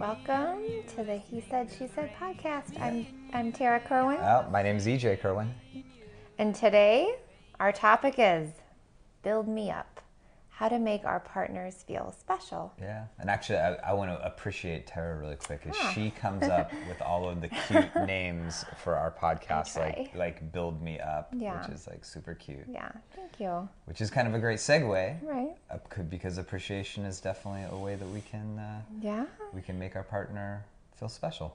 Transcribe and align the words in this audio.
Welcome 0.00 0.64
to 0.96 1.04
the 1.04 1.16
He 1.16 1.40
Said 1.48 1.70
She 1.70 1.86
Said 1.94 2.10
podcast. 2.20 2.80
I'm 2.80 3.06
I'm 3.32 3.52
Tara 3.52 3.78
Kerwin, 3.78 4.18
Well, 4.18 4.48
my 4.50 4.62
name 4.64 4.76
is 4.76 4.86
EJ 4.86 5.20
Kerwin. 5.20 5.54
and 6.38 6.52
today 6.54 7.14
our 7.60 7.70
topic 7.70 8.16
is 8.18 8.50
build 9.22 9.46
me 9.46 9.70
up. 9.70 9.95
How 10.56 10.68
to 10.70 10.78
make 10.78 11.04
our 11.04 11.20
partners 11.20 11.84
feel 11.86 12.14
special. 12.18 12.72
Yeah, 12.80 13.04
and 13.20 13.28
actually, 13.28 13.58
I, 13.58 13.74
I 13.74 13.92
want 13.92 14.10
to 14.10 14.24
appreciate 14.26 14.86
Tara 14.86 15.14
really 15.18 15.36
quick. 15.36 15.60
As 15.68 15.76
Ah. 15.78 15.92
she 15.94 16.10
comes 16.10 16.44
up 16.58 16.72
with 16.88 17.02
all 17.02 17.28
of 17.28 17.42
the 17.42 17.48
cute 17.48 17.94
names 18.06 18.64
for 18.82 18.94
our 18.96 19.10
podcast, 19.10 19.76
like 19.76 20.14
like 20.14 20.50
build 20.52 20.80
me 20.80 20.98
up, 20.98 21.28
Yeah. 21.36 21.60
which 21.60 21.68
is 21.74 21.86
like 21.86 22.06
super 22.06 22.32
cute. 22.34 22.64
Yeah, 22.70 22.90
thank 23.14 23.38
you. 23.38 23.68
Which 23.84 24.00
is 24.00 24.10
kind 24.10 24.26
of 24.26 24.32
a 24.32 24.38
great 24.38 24.58
segue, 24.58 25.22
Right. 25.22 25.56
uh, 25.70 25.76
because 26.08 26.38
appreciation 26.38 27.04
is 27.04 27.20
definitely 27.20 27.64
a 27.70 27.76
way 27.76 27.96
that 27.96 28.08
we 28.08 28.22
can 28.22 28.58
uh, 28.58 28.80
Yeah. 29.02 29.26
we 29.52 29.60
can 29.60 29.78
make 29.78 29.94
our 29.94 30.04
partner 30.04 30.64
feel 30.94 31.10
special. 31.10 31.54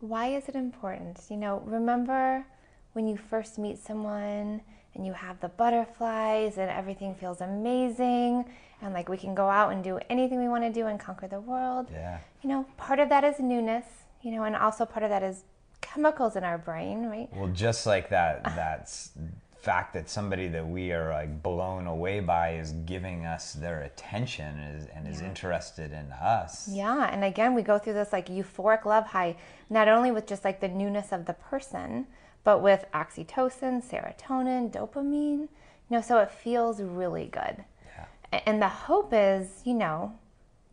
Why 0.00 0.28
is 0.28 0.48
it 0.48 0.54
important? 0.54 1.20
You 1.28 1.36
know, 1.36 1.58
remember 1.66 2.46
when 2.94 3.06
you 3.06 3.18
first 3.18 3.58
meet 3.58 3.76
someone 3.78 4.62
and 4.94 5.06
you 5.06 5.12
have 5.12 5.40
the 5.40 5.48
butterflies 5.48 6.58
and 6.58 6.70
everything 6.70 7.14
feels 7.14 7.40
amazing 7.40 8.44
and 8.82 8.94
like 8.94 9.08
we 9.08 9.16
can 9.16 9.34
go 9.34 9.48
out 9.48 9.72
and 9.72 9.82
do 9.82 9.98
anything 10.08 10.38
we 10.40 10.48
want 10.48 10.64
to 10.64 10.72
do 10.72 10.86
and 10.86 11.00
conquer 11.00 11.26
the 11.26 11.40
world. 11.40 11.88
Yeah, 11.90 12.18
You 12.42 12.48
know, 12.48 12.66
part 12.76 13.00
of 13.00 13.08
that 13.08 13.24
is 13.24 13.40
newness, 13.40 13.84
you 14.22 14.30
know, 14.30 14.44
and 14.44 14.54
also 14.54 14.84
part 14.84 15.02
of 15.02 15.10
that 15.10 15.22
is 15.22 15.44
chemicals 15.80 16.36
in 16.36 16.44
our 16.44 16.58
brain, 16.58 17.06
right? 17.06 17.28
well, 17.34 17.48
just 17.48 17.86
like 17.86 18.10
that 18.10 18.42
that's 18.44 19.12
fact 19.60 19.92
that 19.92 20.08
somebody 20.08 20.46
that 20.48 20.66
we 20.66 20.92
are 20.92 21.10
like 21.10 21.42
blown 21.42 21.86
away 21.86 22.20
by 22.20 22.54
is 22.54 22.72
giving 22.86 23.26
us 23.26 23.54
their 23.54 23.82
attention 23.82 24.56
is, 24.58 24.86
and 24.94 25.08
is 25.08 25.20
interested 25.20 25.92
in 25.92 26.12
us. 26.12 26.68
Yeah, 26.70 27.10
and 27.12 27.24
again, 27.24 27.54
we 27.54 27.62
go 27.62 27.78
through 27.78 27.94
this 27.94 28.12
like 28.12 28.28
euphoric 28.28 28.84
love 28.84 29.06
high, 29.06 29.36
not 29.68 29.88
only 29.88 30.12
with 30.12 30.26
just 30.26 30.44
like 30.44 30.60
the 30.60 30.68
newness 30.68 31.12
of 31.12 31.26
the 31.26 31.34
person, 31.34 32.06
but 32.48 32.62
with 32.62 32.86
oxytocin, 32.94 33.84
serotonin, 33.84 34.72
dopamine. 34.72 35.40
You 35.40 35.90
know, 35.90 36.00
so 36.00 36.18
it 36.20 36.30
feels 36.30 36.80
really 36.80 37.26
good. 37.26 37.62
Yeah. 37.94 38.40
And 38.46 38.62
the 38.62 38.68
hope 38.68 39.10
is, 39.12 39.60
you 39.66 39.74
know, 39.74 40.14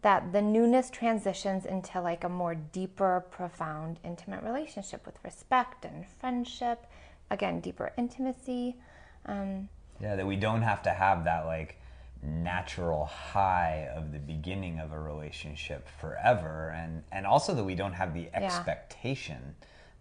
that 0.01 0.31
the 0.31 0.41
newness 0.41 0.89
transitions 0.89 1.65
into 1.65 1.99
like 1.99 2.23
a 2.23 2.29
more 2.29 2.55
deeper, 2.55 3.25
profound, 3.29 3.99
intimate 4.05 4.41
relationship 4.41 5.05
with 5.05 5.15
respect 5.21 5.83
and 5.83 6.07
friendship. 6.07 6.85
Again, 7.29 7.59
deeper 7.59 7.91
intimacy. 7.97 8.77
Um, 9.25 9.67
Yeah, 9.99 10.15
that 10.15 10.25
we 10.25 10.37
don't 10.37 10.61
have 10.61 10.81
to 10.83 10.91
have 10.91 11.25
that 11.25 11.45
like 11.45 11.81
natural 12.23 13.03
high 13.03 13.89
of 13.93 14.13
the 14.13 14.19
beginning 14.19 14.79
of 14.79 14.93
a 14.93 14.99
relationship 14.99 15.89
forever 15.99 16.73
and 16.73 17.03
and 17.11 17.27
also 17.27 17.53
that 17.53 17.65
we 17.65 17.75
don't 17.75 17.93
have 17.93 18.13
the 18.13 18.29
expectation 18.33 19.55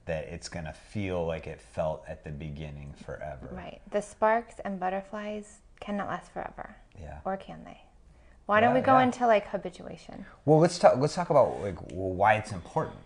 that 0.06 0.24
it's 0.24 0.48
going 0.48 0.64
to 0.66 0.72
feel 0.72 1.24
like 1.27 1.47
it 1.47 1.60
felt 1.60 2.05
at 2.08 2.24
the 2.24 2.30
beginning 2.30 2.94
forever. 3.05 3.48
right. 3.52 3.80
The 3.91 4.00
sparks 4.02 4.56
and 4.64 4.78
butterflies 4.78 5.58
cannot 5.80 6.08
last 6.08 6.33
forever. 6.33 6.77
Yeah. 7.00 7.19
Or 7.24 7.36
can 7.36 7.64
they? 7.64 7.80
Why 8.46 8.61
don't 8.61 8.74
we 8.74 8.80
go 8.80 8.98
yeah. 8.98 9.05
into 9.05 9.27
like 9.27 9.46
habituation? 9.46 10.27
Well, 10.44 10.58
let's 10.58 10.78
talk 10.78 10.98
let's 10.98 11.14
talk 11.14 11.30
about 11.30 11.61
like 11.62 11.80
well, 11.92 12.11
why 12.12 12.34
it's 12.34 12.52
important, 12.52 12.98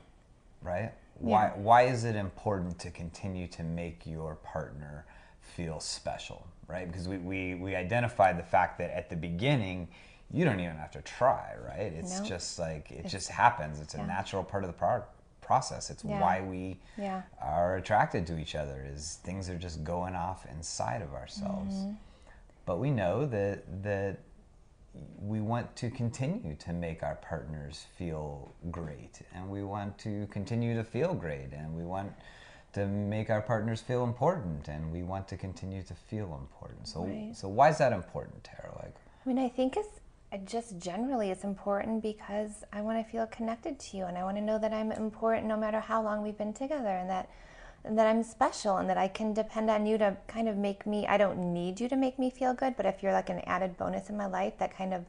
right? 0.63 0.93
Why 1.15 1.45
Yeah. 1.47 1.53
why 1.57 1.83
is 1.83 2.05
it 2.05 2.17
important 2.17 2.79
to 2.81 2.91
continue 2.91 3.47
to 3.49 3.63
make 3.63 4.05
your 4.05 4.35
partner 4.37 5.07
feel 5.41 5.79
special, 5.79 6.45
right? 6.67 6.89
Because 6.91 7.07
we 7.07 7.19
we 7.19 7.55
we 7.55 7.77
identified 7.77 8.37
the 8.37 8.43
fact 8.43 8.79
that 8.79 8.91
at 8.91 9.09
the 9.11 9.17
beginning 9.17 9.89
you 10.31 10.45
don't 10.45 10.59
even 10.61 10.77
have 10.77 10.91
to 10.91 11.03
try, 11.03 11.55
right? 11.65 11.93
It's 11.93 12.19
No. 12.19 12.27
just 12.27 12.59
like 12.59 12.91
it 12.91 13.07
just 13.07 13.29
happens. 13.31 13.81
It's 13.81 13.95
a 13.95 14.05
natural 14.05 14.43
part 14.43 14.65
of 14.65 14.69
the 14.69 14.77
pro- 14.77 15.05
process. 15.49 15.89
It's 15.91 16.05
Yeah. 16.05 16.21
why 16.21 16.41
we 16.43 16.79
Yeah. 16.97 17.23
are 17.41 17.77
attracted 17.77 18.27
to 18.27 18.39
each 18.39 18.55
other 18.55 18.79
is 18.95 19.17
things 19.29 19.49
are 19.49 19.59
just 19.69 19.83
going 19.83 20.15
off 20.15 20.41
inside 20.57 21.01
of 21.03 21.15
ourselves. 21.15 21.75
Mm-hmm. 21.75 21.95
But 22.67 22.77
we 22.85 22.91
know 22.91 23.25
that 23.37 23.59
that 23.91 24.15
we 25.33 25.41
want 25.41 25.67
to 25.77 25.91
continue 25.91 26.55
to 26.67 26.73
make 26.73 27.03
our 27.09 27.15
partners 27.33 27.87
feel 27.99 28.53
great 28.71 29.15
and 29.35 29.49
we 29.57 29.63
want 29.63 29.97
to 30.07 30.27
continue 30.39 30.75
to 30.81 30.85
feel 30.85 31.15
great 31.15 31.51
and 31.53 31.67
we 31.81 31.85
want 31.85 32.13
to 32.73 32.87
make 32.87 33.31
our 33.31 33.41
partners 33.53 33.81
feel 33.81 34.03
important 34.05 34.69
and 34.69 34.93
we 34.93 35.03
want 35.13 35.29
to 35.29 35.37
continue 35.37 35.83
to 35.85 35.95
feel 35.95 36.29
important 36.45 36.83
so 36.89 37.05
Right. 37.05 37.37
so 37.41 37.49
why 37.49 37.69
is 37.73 37.79
that 37.79 37.93
important 37.93 38.43
tara 38.45 38.71
like 38.83 38.97
I 39.25 39.29
mean, 39.29 39.39
I 39.39 39.51
think 39.51 39.77
it's 39.77 39.98
just 40.37 40.79
generally 40.79 41.31
it's 41.31 41.45
important 41.45 42.03
because 42.03 42.65
I 42.73 42.83
want 42.83 43.05
to 43.05 43.11
feel 43.11 43.27
connected 43.27 43.79
to 43.79 43.97
you 43.97 44.05
and 44.05 44.19
I 44.19 44.25
want 44.25 44.37
to 44.37 44.43
know 44.43 44.59
that 44.59 44.73
I'm 44.73 44.93
important 44.93 45.47
no 45.47 45.57
matter 45.57 45.81
how 45.81 46.03
long 46.03 46.23
we've 46.23 46.37
been 46.37 46.53
together 46.53 46.89
and 46.89 47.09
that 47.09 47.31
and 47.85 47.97
that 47.97 48.07
I'm 48.07 48.23
special 48.23 48.77
and 48.77 48.91
that 48.91 48.99
I 48.99 49.09
can 49.09 49.33
depend 49.33 49.71
on 49.71 49.87
you 49.87 49.97
to 49.99 50.17
kind 50.27 50.49
of 50.49 50.57
make 50.57 50.87
me 50.87 51.07
I 51.07 51.17
don't 51.17 51.55
need 51.55 51.81
you 51.81 51.89
to 51.89 51.97
make 51.97 52.19
me 52.19 52.29
feel 52.29 52.53
good, 52.53 52.77
but 52.77 52.87
if 52.87 53.03
you're 53.03 53.13
like 53.13 53.31
an 53.31 53.41
added 53.47 53.77
bonus 53.79 54.11
in 54.11 54.17
my 54.17 54.27
life 54.27 54.59
that 54.59 54.77
kind 54.77 54.93
of, 54.93 55.05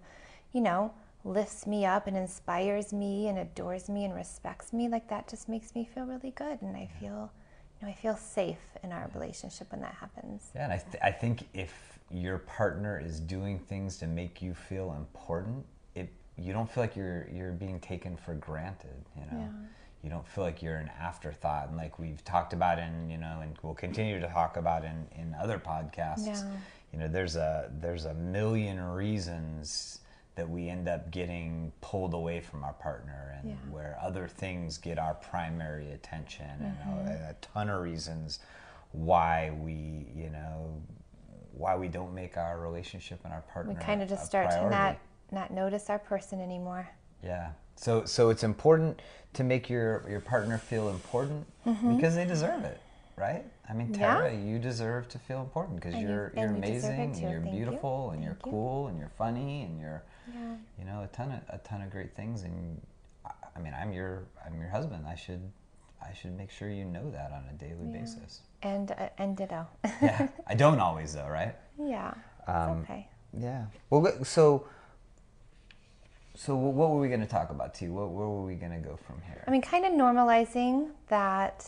you 0.53 0.62
know, 0.62 0.94
lifts 1.25 1.68
me 1.68 1.86
up 1.86 2.07
and 2.07 2.16
inspires 2.16 2.94
me 2.94 3.28
and 3.28 3.38
adores 3.40 3.90
me 3.90 4.06
and 4.06 4.16
respects 4.16 4.72
me, 4.72 4.88
like 4.88 5.09
that 5.09 5.28
just 5.28 5.50
makes 5.50 5.75
me 5.75 5.84
feel 5.94 6.06
really 6.06 6.31
good 6.31 6.62
and 6.62 6.78
I 6.78 6.88
feel 7.00 7.31
you 7.81 7.88
know, 7.88 7.91
I 7.91 7.96
feel 7.96 8.16
safe 8.16 8.78
in 8.84 8.91
our 8.91 9.09
relationship 9.13 9.72
when 9.72 9.81
that 9.81 9.96
happens. 9.96 10.51
yeah 10.56 10.66
and 10.66 10.74
i, 10.74 10.78
th- 10.78 11.03
I 11.03 11.12
think 11.12 11.47
if 11.53 11.99
your 12.12 12.40
partner 12.40 13.00
is 13.00 13.20
doing 13.20 13.59
things 13.59 13.97
to 13.97 14.08
make 14.08 14.42
you 14.42 14.53
feel 14.53 14.94
important 14.97 15.66
it 15.96 16.09
you 16.38 16.52
don't 16.53 16.70
feel 16.72 16.84
like 16.84 16.96
you're 16.96 17.28
you're 17.31 17.52
being 17.52 17.80
taken 17.80 18.16
for 18.18 18.34
granted 18.36 19.03
you 19.16 19.22
know 19.31 19.38
Yeah. 19.44 19.47
you 20.03 20.09
don't 20.09 20.28
feel 20.28 20.44
like 20.44 20.62
you're 20.64 20.78
an 20.78 20.90
afterthought 21.00 21.68
and 21.69 21.78
like 21.78 22.00
we've 22.00 22.24
talked 22.24 22.53
about 22.53 22.80
in 22.80 23.09
you 23.09 23.18
know 23.18 23.42
and 23.42 23.56
we'll 23.62 23.75
continue 23.75 24.19
to 24.19 24.28
talk 24.28 24.58
about 24.58 24.84
in 24.84 25.06
in 25.16 25.36
other 25.40 25.59
podcasts 25.59 26.25
Yeah. 26.25 26.44
you 26.92 27.00
know 27.00 27.08
there's 27.08 27.36
a 27.36 27.69
there's 27.80 28.06
a 28.06 28.14
million 28.16 28.81
reasons 28.81 30.00
that 30.36 30.50
we 30.50 30.69
end 30.69 30.88
up 30.88 31.12
getting 31.12 31.72
pulled 31.81 32.14
away 32.14 32.40
from 32.40 32.64
our 32.64 32.74
partner 32.74 33.36
and 33.40 33.50
Yeah. 33.52 33.56
where 33.72 33.98
other 34.02 34.28
things 34.28 34.78
get 34.78 34.98
our 34.98 35.14
primary 35.14 35.92
attention 35.92 36.48
Mm-hmm. 36.59 36.90
and 37.08 37.09
a, 37.09 37.30
a 37.30 37.36
ton 37.42 37.69
of 37.69 37.81
reasons 37.81 38.40
why 38.94 39.52
we 39.62 40.08
you 40.16 40.30
know 40.31 40.81
why 41.54 41.76
we 41.76 41.88
don't 41.88 42.14
make 42.14 42.38
our 42.38 42.60
relationship 42.60 43.20
and 43.24 43.34
our 43.34 43.42
partner 43.42 43.74
We 43.74 43.80
kind 43.80 44.02
of 44.02 44.10
just 44.10 44.26
start 44.26 44.50
to 44.52 44.70
not 44.70 44.98
not 45.32 45.52
notice 45.52 45.90
our 45.90 46.00
person 46.00 46.40
anymore. 46.42 46.88
Yeah. 47.24 47.52
So 47.76 48.06
so 48.06 48.30
it's 48.30 48.44
important 48.44 49.02
to 49.34 49.44
make 49.44 49.70
your 49.70 50.04
your 50.10 50.20
partner 50.22 50.58
feel 50.58 50.90
important 50.90 51.46
because 51.64 52.16
they 52.16 52.26
deserve 52.26 52.64
it, 52.64 52.80
right? 53.16 53.44
I 53.70 53.74
mean, 53.74 53.88
Mm-hmm. 53.90 54.02
Yeah. 54.02 54.14
Tara, 54.16 54.34
you 54.34 54.58
deserve 54.60 55.08
to 55.10 55.20
feel 55.20 55.42
important 55.42 55.76
because 55.80 55.96
you- 55.96 56.08
you're 56.08 56.34
you're 56.36 56.50
you 56.50 56.56
amazing 56.56 56.96
too. 56.96 57.02
and 57.04 57.32
you're 57.32 57.42
Thank 57.42 57.46
you. 57.54 57.66
beautiful 57.66 58.12
and 58.12 58.24
you're 58.24 58.34
Thank 58.34 58.46
you. 58.48 58.52
cool 58.52 58.88
and 58.88 58.98
you're 59.00 59.12
funny 59.18 59.64
and 59.64 59.80
you're 59.80 60.02
Yeah. 60.34 60.56
you 60.80 60.86
know 60.86 61.04
a 61.04 61.08
ton 61.08 61.31
of 61.31 61.42
a 61.50 61.58
ton 61.60 61.81
of 61.81 61.90
great 61.92 62.16
things 62.16 62.44
and 62.44 62.81
I, 63.26 63.31
I 63.56 63.60
mean, 63.60 63.74
I'm 63.80 63.92
your 63.94 64.24
I'm 64.46 64.60
your 64.60 64.70
husband. 64.70 65.06
I 65.08 65.16
should 65.16 65.52
I 66.02 66.14
should 66.14 66.36
make 66.38 66.50
sure 66.50 66.70
you 66.70 66.86
know 66.86 67.10
that 67.12 67.32
on 67.32 67.44
a 67.50 67.54
daily 67.54 67.86
basis. 67.86 68.42
And 68.62 68.92
uh, 68.92 69.10
and 69.18 69.38
ditto. 69.38 69.68
Yeah. 70.02 70.28
I 70.48 70.56
don't 70.56 70.80
always 70.80 71.14
though, 71.14 71.28
right? 71.28 71.56
yeah. 71.80 72.14
Um, 72.48 72.82
okay. 72.82 73.08
Yeah. 73.38 73.66
Well, 73.90 74.24
so 74.24 74.68
so 76.36 76.56
what 76.56 76.90
were 76.90 77.00
we 77.00 77.10
going 77.10 77.20
to 77.20 77.28
talk 77.28 77.50
about, 77.50 77.74
T? 77.74 77.88
What 77.88 78.12
where 78.12 78.28
were 78.28 78.46
we 78.46 78.56
going 78.56 78.72
to 78.72 78.78
go 78.78 78.98
from 79.06 79.22
here? 79.28 79.44
I 79.48 79.52
mean, 79.52 79.62
kind 79.62 79.86
of 79.86 79.92
normalizing 79.94 80.90
that 81.10 81.68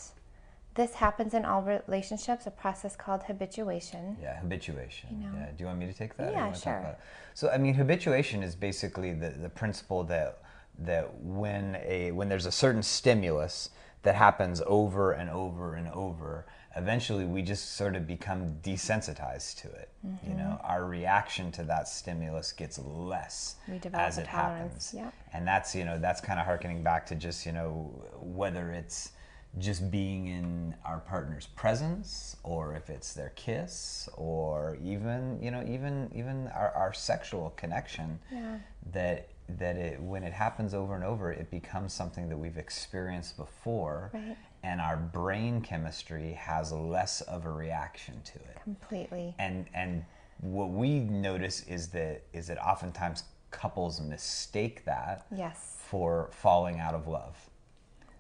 this 0.76 0.94
happens 0.94 1.34
in 1.34 1.46
all 1.46 1.62
relationships. 1.62 2.48
A 2.48 2.52
process 2.52 2.96
called 2.96 3.24
habituation. 3.24 4.18
Yeah, 4.22 4.40
habituation. 4.40 5.22
know. 5.22 5.38
Yeah. 5.38 5.46
Do 5.48 5.56
you 5.60 5.66
want 5.66 5.80
me 5.80 5.88
to 5.88 5.94
take 5.94 6.16
that? 6.18 6.32
Yeah, 6.32 6.54
sure. 6.54 6.98
So 7.34 7.50
I 7.50 7.58
mean, 7.58 7.74
habituation 7.74 8.44
is 8.44 8.56
basically 8.56 9.14
the, 9.14 9.30
the 9.30 9.50
principle 9.50 10.04
that 10.06 10.40
that 10.80 11.14
when 11.22 11.78
a 11.84 12.12
when 12.12 12.30
there's 12.30 12.46
a 12.46 12.52
certain 12.52 12.84
stimulus 12.84 13.70
that 14.04 14.16
happens 14.16 14.62
over 14.66 15.12
and 15.12 15.30
over 15.30 15.76
and 15.76 15.88
over, 15.90 16.46
eventually 16.76 17.26
we 17.26 17.42
just 17.42 17.76
sort 17.76 17.96
of 17.96 18.08
become 18.08 18.56
desensitized 18.64 19.62
to 19.62 19.68
it. 19.70 19.90
You 20.28 20.34
know, 20.34 20.58
Mm-hmm. 20.62 20.66
our 20.72 20.86
reaction 20.86 21.52
to 21.54 21.64
that 21.66 21.88
stimulus 21.88 22.52
gets 22.52 22.80
less 22.80 23.56
We 23.68 23.78
develop 23.78 24.08
as 24.08 24.18
it 24.18 24.26
happens. 24.28 24.94
yep. 24.96 25.14
And 25.34 25.48
that's 25.48 25.76
you 25.76 25.86
know 25.86 26.00
that's 26.00 26.22
kind 26.22 26.40
of 26.40 26.46
harkening 26.46 26.82
back 26.84 27.06
to 27.08 27.16
just 27.16 27.46
you 27.46 27.52
know 27.52 27.92
whether 28.20 28.72
it's 28.72 29.12
just 29.60 29.92
being 29.92 30.28
in 30.28 30.74
our 30.86 31.00
partner's 31.00 31.46
presence 31.48 32.38
or 32.44 32.74
if 32.76 32.90
it's 32.90 33.14
their 33.14 33.30
kiss 33.36 34.08
or 34.16 34.78
even 34.84 35.38
you 35.44 35.52
know 35.52 35.64
even 35.68 36.10
even 36.16 36.48
our, 36.56 36.72
our 36.72 36.94
sexual 36.94 37.52
connection 37.58 38.18
Yeah. 38.32 38.58
that 38.94 39.28
that 39.60 39.76
it 39.76 40.02
when 40.02 40.24
it 40.24 40.34
happens 40.34 40.74
over 40.74 40.96
and 40.96 41.04
over 41.04 41.32
it 41.32 41.50
becomes 41.52 41.94
something 41.94 42.30
that 42.30 42.38
we've 42.38 42.58
experienced 42.58 43.38
before 43.38 44.12
Right. 44.14 44.38
and 44.64 44.80
our 44.82 44.98
brain 44.98 45.62
chemistry 45.62 46.34
has 46.34 46.72
less 46.72 47.22
of 47.22 47.46
a 47.46 47.52
reaction 47.52 48.22
to 48.26 48.36
it 48.40 48.58
Completely. 48.64 49.36
and 49.40 49.66
and 49.74 50.06
what 50.40 50.70
we 50.70 51.00
notice 51.00 51.64
is 51.68 51.90
that 51.90 52.24
is 52.34 52.48
that 52.48 52.58
oftentimes 52.58 53.24
couples 53.52 54.00
mistake 54.02 54.86
that 54.86 55.26
Yes. 55.36 55.78
for 55.80 56.30
falling 56.32 56.80
out 56.80 56.94
of 56.96 57.08
love. 57.08 57.50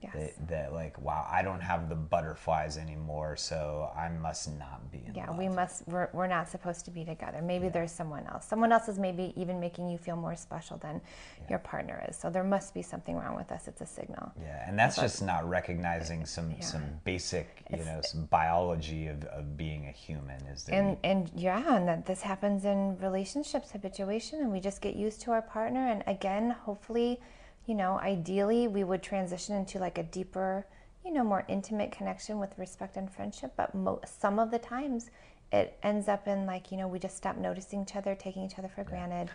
Yes. 0.01 0.13
That, 0.13 0.47
that 0.47 0.73
like, 0.73 0.99
wow, 1.01 1.27
I 1.29 1.41
don't 1.41 1.61
have 1.61 1.87
the 1.87 1.95
butterflies 1.95 2.77
anymore, 2.77 3.35
so 3.35 3.91
I 3.95 4.09
must 4.09 4.51
not 4.57 4.91
be 4.91 5.03
in 5.05 5.13
yeah, 5.13 5.27
love. 5.27 5.37
we 5.37 5.47
must. 5.47 5.87
We're, 5.87 6.09
we're 6.13 6.27
not 6.27 6.49
supposed 6.49 6.85
to 6.85 6.91
be 6.91 7.05
together. 7.05 7.41
Maybe 7.41 7.69
there's 7.69 7.91
someone 7.91 8.25
else. 8.27 8.45
Someone 8.47 8.71
else 8.71 8.87
is 8.87 8.97
maybe 8.97 9.33
even 9.35 9.59
making 9.59 9.89
you 9.89 9.97
feel 9.97 10.15
more 10.15 10.35
special 10.35 10.77
than 10.77 11.01
your 11.49 11.59
partner 11.59 12.03
is. 12.09 12.17
So 12.17 12.29
there 12.29 12.43
must 12.43 12.73
be 12.73 12.81
something 12.81 13.15
wrong 13.15 13.35
with 13.35 13.51
us. 13.51 13.67
It's 13.67 13.81
a 13.81 13.85
signal. 13.85 14.31
Yeah, 14.41 14.67
and 14.67 14.77
that's 14.77 14.95
just 14.95 15.21
not 15.21 15.47
recognizing 15.47 16.25
some 16.25 16.55
some 16.61 16.83
basic, 17.03 17.63
you 17.69 17.85
know, 17.85 18.01
some 18.03 18.25
biology 18.25 19.07
of, 19.07 19.23
of 19.25 19.55
being 19.55 19.87
a 19.87 19.91
human. 19.91 20.41
Is 20.47 20.63
that 20.63 20.73
And 20.73 20.97
and 21.03 21.31
yeah, 21.35 21.75
and 21.75 21.87
that 21.87 22.05
this 22.05 22.21
happens 22.21 22.65
in 22.65 22.97
relationships, 22.99 23.71
habituation, 23.71 24.39
and 24.39 24.51
we 24.51 24.59
just 24.59 24.81
get 24.81 24.95
used 24.95 25.21
to 25.21 25.31
our 25.31 25.41
partner. 25.41 25.87
And 25.87 26.03
again, 26.07 26.51
hopefully, 26.51 27.19
you 27.65 27.75
know, 27.75 27.99
ideally, 27.99 28.67
we 28.67 28.83
would 28.83 29.03
transition 29.03 29.55
into 29.55 29.79
like 29.79 29.97
a 29.97 30.03
deeper, 30.03 30.65
you 31.05 31.11
know, 31.13 31.23
more 31.23 31.45
intimate 31.47 31.91
connection 31.91 32.39
with 32.39 32.57
respect 32.57 32.97
and 32.97 33.11
friendship. 33.11 33.53
But 33.55 33.73
mo- 33.75 34.01
some 34.05 34.39
of 34.39 34.51
the 34.51 34.59
times, 34.59 35.09
it 35.51 35.77
ends 35.83 36.07
up 36.07 36.27
in 36.27 36.45
like 36.45 36.71
you 36.71 36.77
know 36.77 36.87
we 36.87 36.97
just 36.99 37.17
stop 37.17 37.37
noticing 37.37 37.81
each 37.81 37.95
other, 37.95 38.15
taking 38.15 38.43
each 38.43 38.57
other 38.57 38.69
for 38.69 38.83
granted, 38.83 39.29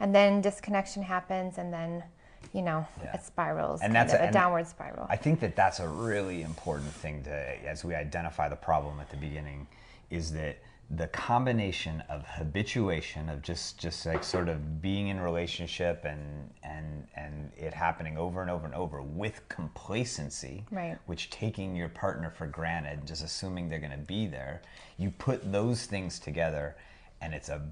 and 0.00 0.14
then 0.14 0.40
disconnection 0.40 1.02
happens, 1.02 1.58
and 1.58 1.72
then 1.72 2.04
you 2.52 2.62
know 2.62 2.86
Yeah. 3.02 3.14
it 3.14 3.22
spirals, 3.24 3.80
And 3.82 3.94
that's 3.94 4.12
a- 4.12 4.16
a 4.18 4.22
and 4.24 4.32
downward 4.32 4.66
spiral. 4.66 5.06
I 5.08 5.16
think 5.16 5.40
that 5.40 5.56
that's 5.56 5.80
a 5.80 5.88
really 5.88 6.42
important 6.42 6.90
thing 6.92 7.22
to, 7.24 7.66
as 7.66 7.84
we 7.84 7.94
identify 7.94 8.48
the 8.48 8.56
problem 8.56 9.00
at 9.00 9.08
the 9.10 9.16
beginning, 9.16 9.66
is 10.10 10.32
that 10.32 10.56
the 10.94 11.06
combination 11.08 12.02
of 12.10 12.22
habituation 12.26 13.30
of 13.30 13.40
just 13.40 13.78
just 13.78 14.04
like 14.04 14.22
sort 14.22 14.48
of 14.48 14.82
being 14.82 15.08
in 15.08 15.18
relationship 15.18 16.04
and 16.04 16.50
and 16.62 17.06
and 17.16 17.50
it 17.56 17.72
happening 17.72 18.18
over 18.18 18.42
and 18.42 18.50
over 18.50 18.66
and 18.66 18.74
over 18.74 19.00
with 19.02 19.48
complacency, 19.48 20.66
Right. 20.70 20.98
which 21.06 21.30
taking 21.30 21.74
your 21.74 21.88
partner 21.88 22.30
for 22.30 22.46
granted, 22.46 23.06
just 23.06 23.24
assuming 23.24 23.68
they're 23.70 23.78
going 23.78 23.92
to 23.92 23.96
be 23.98 24.26
there, 24.26 24.60
you 24.98 25.10
put 25.10 25.50
those 25.50 25.86
things 25.86 26.18
together, 26.18 26.76
and 27.22 27.32
it's 27.32 27.48
a 27.48 27.62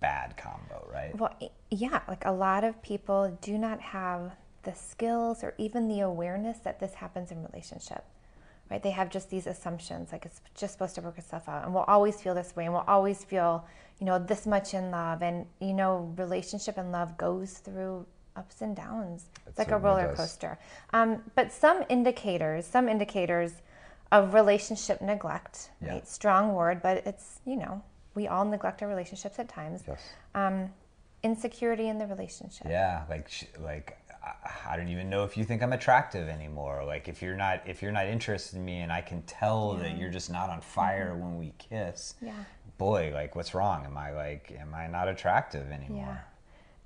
bad 0.00 0.36
combo, 0.36 0.88
right? 0.90 1.16
Well, 1.18 1.34
yeah, 1.70 2.00
like 2.08 2.24
a 2.24 2.32
lot 2.32 2.64
of 2.64 2.80
people 2.82 3.36
do 3.42 3.58
not 3.58 3.80
have 3.80 4.32
the 4.62 4.74
skills 4.74 5.42
or 5.44 5.54
even 5.58 5.88
the 5.88 6.00
awareness 6.00 6.58
that 6.60 6.80
this 6.80 6.94
happens 6.94 7.30
in 7.30 7.42
relationship. 7.42 8.04
Right? 8.70 8.82
They 8.82 8.90
have 8.90 9.08
just 9.08 9.30
these 9.30 9.46
assumptions 9.46 10.12
like 10.12 10.26
it's 10.26 10.40
just 10.54 10.74
supposed 10.74 10.94
to 10.96 11.00
work 11.00 11.16
itself 11.18 11.48
out 11.48 11.64
and 11.64 11.72
we'll 11.74 11.84
always 11.84 12.20
feel 12.20 12.34
this 12.34 12.54
way 12.54 12.64
and 12.66 12.74
we'll 12.74 12.84
always 12.86 13.24
feel, 13.24 13.64
you 13.98 14.04
know, 14.06 14.18
this 14.18 14.46
much 14.46 14.74
in 14.74 14.90
love 14.90 15.22
and 15.22 15.46
you 15.60 15.72
know, 15.72 16.12
relationship 16.16 16.76
and 16.76 16.92
love 16.92 17.16
goes 17.16 17.58
through 17.58 18.04
ups 18.36 18.60
and 18.60 18.76
downs. 18.76 19.24
It's 19.46 19.58
like 19.58 19.70
a 19.70 19.78
roller 19.78 20.08
does. 20.08 20.16
coaster. 20.18 20.58
Um, 20.92 21.22
but 21.34 21.50
some 21.52 21.82
indicators, 21.88 22.66
some 22.66 22.88
indicators 22.88 23.52
of 24.12 24.32
relationship 24.34 25.00
neglect, 25.00 25.70
Yeah. 25.80 25.94
right? 25.94 26.08
Strong 26.08 26.54
word, 26.54 26.80
but 26.82 27.06
it's, 27.06 27.40
you 27.44 27.56
know, 27.56 27.82
we 28.14 28.28
all 28.28 28.44
neglect 28.44 28.82
our 28.82 28.88
relationships 28.88 29.38
at 29.38 29.48
times 29.48 29.82
Yes. 29.88 30.00
um, 30.34 30.72
insecurity 31.22 31.88
in 31.88 31.98
the 31.98 32.06
relationship. 32.06 32.66
Yeah, 32.68 33.04
like 33.10 33.30
like 33.60 33.97
I- 34.70 34.76
don't 34.76 34.88
even 34.88 35.08
know 35.10 35.24
if 35.24 35.36
you 35.36 35.44
think 35.44 35.62
I'm 35.62 35.72
attractive 35.72 36.28
anymore. 36.28 36.84
Like 36.84 37.08
if 37.08 37.22
you're 37.22 37.36
not 37.36 37.62
if 37.66 37.82
you're 37.82 37.92
not 37.92 38.06
interested 38.06 38.56
in 38.56 38.64
me, 38.64 38.80
and 38.80 38.92
I 38.92 39.00
can 39.00 39.22
tell 39.22 39.74
that 39.74 39.96
you're 39.96 40.10
just 40.10 40.30
not 40.30 40.50
on 40.50 40.60
fire 40.60 41.16
when 41.16 41.36
we 41.38 41.52
kiss. 41.58 42.14
Yeah. 42.20 42.32
Boy, 42.76 43.10
like 43.12 43.34
what's 43.34 43.54
wrong? 43.54 43.84
Am 43.84 43.96
I 43.96 44.12
like 44.12 44.52
am 44.58 44.74
I 44.74 44.86
not 44.86 45.08
attractive 45.08 45.70
anymore? 45.70 46.20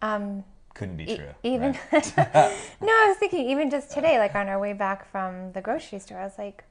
Yeah. 0.02 0.14
Um, 0.14 0.44
Couldn't 0.74 0.96
be 0.96 1.10
e- 1.12 1.16
true. 1.16 1.28
even 1.42 1.76
right? 1.92 2.12
no, 2.16 2.88
I 2.88 3.06
was 3.08 3.16
thinking 3.18 3.48
even 3.50 3.70
just 3.70 3.90
today, 3.90 4.18
like 4.18 4.34
on 4.34 4.48
our 4.48 4.58
way 4.58 4.72
back 4.72 5.10
from 5.10 5.52
the 5.52 5.60
grocery 5.60 5.98
store, 5.98 6.18
I 6.18 6.24
was 6.24 6.38
like, 6.38 6.64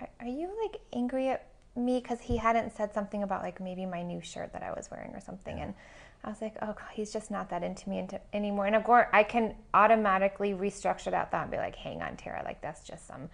"Are, 0.00 0.08
are 0.20 0.26
you 0.26 0.50
like 0.62 0.80
angry 0.92 1.28
at 1.28 1.46
me 1.76 2.00
because 2.00 2.20
he 2.20 2.36
hadn't 2.38 2.76
said 2.76 2.92
something 2.92 3.22
about 3.22 3.42
like 3.42 3.60
maybe 3.60 3.86
my 3.86 4.02
new 4.02 4.20
shirt 4.20 4.52
that 4.52 4.62
I 4.62 4.72
was 4.72 4.90
wearing 4.90 5.12
or 5.14 5.20
something?" 5.20 5.60
And 5.60 5.74
I 6.22 6.28
was 6.28 6.42
like, 6.42 6.54
"Oh, 6.62 6.66
God, 6.66 6.90
he's 6.92 7.12
just 7.12 7.30
not 7.30 7.48
that 7.50 7.62
into 7.62 7.88
me 7.88 7.98
into, 7.98 8.20
anymore." 8.32 8.66
And 8.66 8.76
of 8.76 8.84
course, 8.84 9.06
I 9.12 9.22
can 9.22 9.54
automatically 9.74 10.52
restructure 10.52 11.10
that 11.10 11.30
thought 11.30 11.42
and 11.42 11.50
be 11.50 11.56
like, 11.56 11.76
"Hang 11.76 12.02
on, 12.02 12.16
Tara, 12.16 12.42
like 12.44 12.60
that's 12.60 12.82
just 12.84 13.06
some 13.06 13.28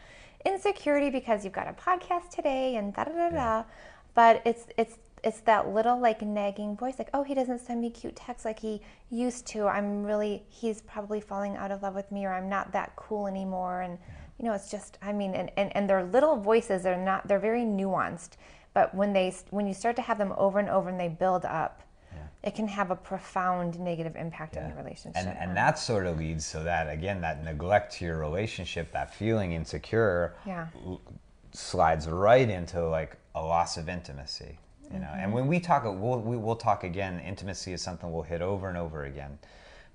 insecurity 0.44 1.10
because 1.10 1.44
you've 1.44 1.52
got 1.52 1.68
a 1.68 1.72
podcast 1.72 2.30
today 2.30 2.76
and 2.76 2.94
da 2.94 3.04
da 3.04 3.12
da 3.12 3.30
da." 3.30 3.64
But 4.14 4.42
it's 4.44 4.66
it's 4.76 4.98
it's 5.26 5.40
that 5.40 5.68
little 5.74 5.98
like 5.98 6.22
nagging 6.22 6.76
voice 6.76 6.94
like 6.98 7.08
oh 7.12 7.22
he 7.22 7.34
doesn't 7.34 7.58
send 7.58 7.80
me 7.80 7.90
cute 7.90 8.14
texts 8.14 8.44
like 8.44 8.60
he 8.60 8.80
used 9.10 9.46
to 9.46 9.66
i'm 9.66 10.04
really 10.04 10.44
he's 10.48 10.82
probably 10.82 11.20
falling 11.20 11.56
out 11.56 11.70
of 11.70 11.82
love 11.82 11.94
with 11.94 12.10
me 12.12 12.24
or 12.24 12.32
i'm 12.32 12.48
not 12.48 12.70
that 12.72 12.94
cool 12.96 13.26
anymore 13.26 13.80
and 13.80 13.98
you 14.38 14.44
know 14.44 14.52
it's 14.52 14.70
just 14.70 14.98
i 15.02 15.12
mean 15.12 15.34
and, 15.34 15.50
and, 15.56 15.74
and 15.74 15.90
their 15.90 16.04
little 16.04 16.36
voices 16.36 16.82
they're 16.82 16.96
not 16.96 17.26
they're 17.26 17.38
very 17.38 17.62
nuanced 17.62 18.32
but 18.72 18.94
when 18.94 19.12
they 19.12 19.34
when 19.50 19.66
you 19.66 19.74
start 19.74 19.96
to 19.96 20.02
have 20.02 20.18
them 20.18 20.32
over 20.36 20.58
and 20.58 20.68
over 20.68 20.88
and 20.88 21.00
they 21.00 21.08
build 21.08 21.44
up 21.44 21.82
it 22.46 22.54
can 22.54 22.68
have 22.68 22.90
a 22.92 22.96
profound 22.96 23.78
negative 23.80 24.14
impact 24.16 24.56
on 24.56 24.68
your 24.68 24.76
relationship 24.78 25.20
And 25.20 25.36
and 25.36 25.56
that 25.56 25.78
sort 25.78 26.06
of 26.06 26.18
leads 26.18 26.46
so 26.46 26.62
that 26.62 26.88
again 26.88 27.20
that 27.22 27.42
neglect 27.44 27.92
to 27.94 28.04
your 28.04 28.18
relationship, 28.18 28.92
that 28.92 29.12
feeling 29.12 29.52
insecure, 29.52 30.34
Yeah. 30.46 30.68
l- 30.86 31.00
slides 31.52 32.08
right 32.08 32.48
into 32.48 32.86
like 32.88 33.16
a 33.34 33.42
loss 33.42 33.76
of 33.76 33.88
intimacy. 33.88 34.58
You 34.92 35.00
know, 35.00 35.06
Mm-hmm. 35.06 35.20
and 35.20 35.32
when 35.32 35.46
we 35.48 35.58
talk, 35.58 35.82
we'll 35.84 36.20
we, 36.20 36.36
we'll 36.36 36.54
talk 36.54 36.84
again. 36.84 37.18
Intimacy 37.18 37.72
is 37.72 37.82
something 37.82 38.12
we'll 38.12 38.22
hit 38.22 38.40
over 38.40 38.68
and 38.68 38.78
over 38.78 39.04
again. 39.04 39.38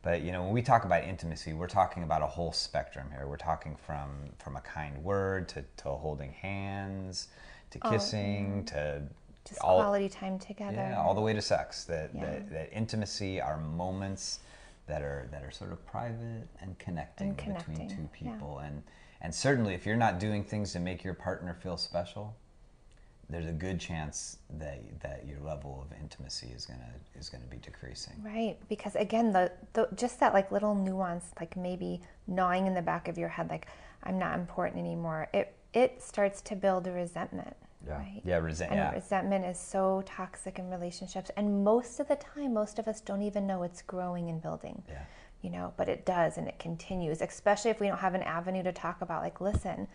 But 0.02 0.22
you 0.22 0.32
know, 0.34 0.44
when 0.44 0.52
we 0.52 0.62
talk 0.62 0.84
about 0.84 1.04
intimacy, 1.06 1.54
we're 1.54 1.68
talking 1.68 2.04
about 2.04 2.22
a 2.22 2.28
whole 2.28 2.52
spectrum 2.52 3.08
here. 3.16 3.26
We're 3.28 3.38
talking 3.38 3.78
from 3.88 4.10
from 4.40 4.58
a 4.58 4.62
kind 4.62 5.02
word 5.04 5.48
to, 5.50 5.64
to 5.78 5.90
holding 5.90 6.34
hands, 6.34 7.30
to 7.70 7.80
kissing, 7.80 8.66
to 8.66 9.02
Oh, 9.04 9.08
just 9.48 9.62
all, 9.62 9.80
quality 9.82 10.10
time 10.10 10.38
together 10.40 10.74
yeah, 10.74 11.02
all 11.02 11.14
the 11.14 11.22
way 11.22 11.34
to 11.34 11.42
sex. 11.42 11.84
That, 11.86 12.12
Yeah. 12.14 12.26
that 12.26 12.50
that 12.52 12.74
intimacy 12.74 13.42
are 13.42 13.58
moments 13.58 14.40
that 14.88 15.02
are 15.02 15.28
that 15.32 15.44
are 15.44 15.52
sort 15.52 15.72
of 15.72 15.86
private 15.86 16.48
and 16.60 16.78
connecting, 16.80 17.30
And 17.30 17.38
between 17.38 17.56
connecting, 17.56 17.88
two 17.90 18.10
yeah. 18.26 18.32
people. 18.34 18.60
And 18.60 18.84
and 19.22 19.34
certainly, 19.34 19.74
if 19.74 19.86
you're 19.86 19.96
not 19.98 20.20
doing 20.20 20.44
things 20.44 20.74
to 20.74 20.80
make 20.80 21.04
your 21.04 21.14
partner 21.14 21.54
feel 21.54 21.78
special, 21.78 22.36
there's 23.30 23.46
a 23.46 23.52
good 23.54 23.80
chance 23.80 24.38
that 24.60 24.82
that 25.02 25.26
your 25.28 25.40
level 25.40 25.86
of 25.86 25.98
intimacy 26.00 26.48
is 26.56 26.66
gonna 26.66 26.94
is 27.18 27.30
gonna 27.30 27.46
be 27.46 27.58
decreasing. 27.58 28.14
Right, 28.24 28.58
because 28.68 28.96
again, 28.96 29.32
the, 29.32 29.52
the 29.74 29.88
just 29.96 30.20
that 30.20 30.34
like 30.34 30.52
little 30.52 30.76
nuance, 30.76 31.32
like 31.40 31.56
maybe 31.56 32.02
gnawing 32.28 32.68
in 32.68 32.74
the 32.74 32.82
back 32.82 33.08
of 33.08 33.18
your 33.18 33.30
head, 33.30 33.50
like 33.50 33.68
I'm 34.04 34.20
not 34.20 34.38
important 34.38 34.80
anymore. 34.80 35.30
It 35.34 35.54
it 35.74 36.02
starts 36.02 36.42
to 36.42 36.56
build 36.56 36.88
a 36.88 36.92
resentment. 36.92 37.56
Yeah. 37.86 37.98
Right. 37.98 38.22
Yeah, 38.24 38.38
resent- 38.38 38.72
And 38.72 38.80
yeah. 38.80 38.92
resentment 38.92 39.46
is 39.46 39.60
so 39.60 40.04
toxic 40.06 40.60
in 40.60 40.70
relationships, 40.70 41.32
and 41.36 41.64
most 41.64 42.00
of 42.00 42.08
the 42.08 42.16
time, 42.16 42.54
most 42.54 42.78
of 42.80 42.88
us 42.88 43.02
don't 43.02 43.22
even 43.24 43.48
know 43.48 43.64
it's 43.64 43.82
growing 43.82 44.30
and 44.30 44.42
building. 44.42 44.84
Yeah. 44.88 45.04
You 45.42 45.50
know, 45.50 45.74
but 45.78 45.90
it 45.90 46.06
does, 46.06 46.38
and 46.38 46.48
it 46.48 46.60
continues. 46.60 47.22
Especially 47.22 47.72
if 47.72 47.80
we 47.80 47.88
don't 47.88 47.98
have 47.98 48.14
an 48.14 48.22
avenue 48.22 48.62
to 48.64 48.72
talk 48.72 49.02
about. 49.02 49.24
Like, 49.24 49.42
listen, 49.42 49.88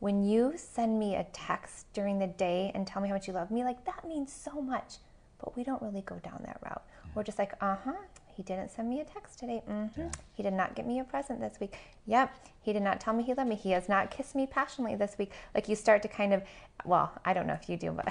when 0.00 0.22
you 0.22 0.54
send 0.56 0.98
me 0.98 1.16
a 1.16 1.24
text 1.32 1.86
during 1.94 2.18
the 2.18 2.26
day 2.26 2.70
and 2.74 2.86
tell 2.86 3.00
me 3.00 3.08
how 3.08 3.14
much 3.14 3.26
you 3.26 3.32
love 3.32 3.50
me, 3.50 3.64
like 3.64 3.84
that 3.86 4.06
means 4.06 4.30
so 4.32 4.60
much. 4.60 4.96
But 5.38 5.56
we 5.56 5.64
don't 5.64 5.80
really 5.80 6.02
go 6.02 6.16
down 6.16 6.42
that 6.44 6.58
route. 6.62 6.82
We're 7.14 7.22
just 7.24 7.38
like, 7.38 7.54
uh 7.62 7.76
huh. 7.84 7.92
He 8.40 8.44
didn't 8.44 8.70
send 8.70 8.88
me 8.88 9.00
a 9.00 9.04
text 9.04 9.38
today. 9.38 9.62
Mm-hmm. 9.68 10.06
He 10.32 10.42
did 10.42 10.54
not 10.54 10.74
get 10.74 10.86
me 10.86 10.98
a 10.98 11.04
present 11.04 11.40
this 11.40 11.60
week. 11.60 11.76
Yep. 12.06 12.34
He 12.62 12.72
did 12.72 12.80
not 12.80 12.98
tell 12.98 13.12
me 13.12 13.22
he 13.22 13.34
loved 13.34 13.50
me. 13.50 13.54
He 13.54 13.72
has 13.72 13.86
not 13.86 14.10
kissed 14.10 14.34
me 14.34 14.46
passionately 14.46 14.96
this 14.96 15.18
week. 15.18 15.30
Like 15.54 15.68
you 15.68 15.76
start 15.76 16.00
to 16.00 16.08
kind 16.08 16.32
of, 16.32 16.42
well, 16.86 17.12
I 17.22 17.34
don't 17.34 17.46
know 17.46 17.52
if 17.52 17.68
you 17.68 17.76
do, 17.76 17.90
but 17.92 18.10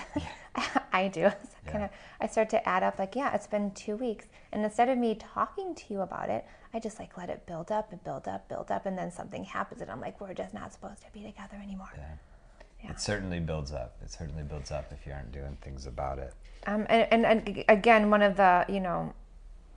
I 0.94 1.08
do. 1.08 1.32
So 1.66 1.72
kind 1.72 1.84
of, 1.84 1.90
I 2.22 2.28
start 2.28 2.52
to 2.52 2.70
add 2.70 2.84
up. 2.84 3.00
Like, 3.00 3.16
yeah, 3.16 3.34
it's 3.34 3.48
been 3.48 3.72
two 3.72 3.96
weeks, 3.96 4.26
and 4.52 4.64
instead 4.64 4.90
of 4.90 4.98
me 4.98 5.16
talking 5.16 5.76
to 5.76 5.84
you 5.90 6.02
about 6.02 6.30
it, 6.30 6.46
I 6.74 6.80
just 6.80 7.00
like 7.00 7.18
let 7.18 7.30
it 7.30 7.46
build 7.46 7.72
up 7.72 7.92
and 7.92 8.04
build 8.04 8.28
up, 8.28 8.50
build 8.50 8.72
up, 8.72 8.86
and 8.86 8.98
then 8.98 9.12
something 9.12 9.44
happens, 9.44 9.82
and 9.82 9.92
I'm 9.92 10.02
like, 10.02 10.20
we're 10.20 10.34
just 10.34 10.54
not 10.54 10.74
supposed 10.74 11.02
to 11.04 11.12
be 11.12 11.22
together 11.22 11.58
anymore. 11.62 11.92
Yeah. 11.96 12.92
It 12.92 13.00
certainly 13.00 13.40
builds 13.40 13.72
up. 13.72 13.98
It 14.02 14.10
certainly 14.10 14.44
builds 14.44 14.72
up 14.72 14.92
if 14.92 15.06
you 15.06 15.14
aren't 15.14 15.32
doing 15.32 15.58
things 15.62 15.86
about 15.86 16.18
it. 16.18 16.34
Um, 16.66 16.88
and, 16.90 17.08
and, 17.12 17.48
and 17.48 17.64
again, 17.68 18.10
one 18.10 18.24
of 18.24 18.36
the, 18.36 18.66
you 18.68 18.80
know, 18.80 19.14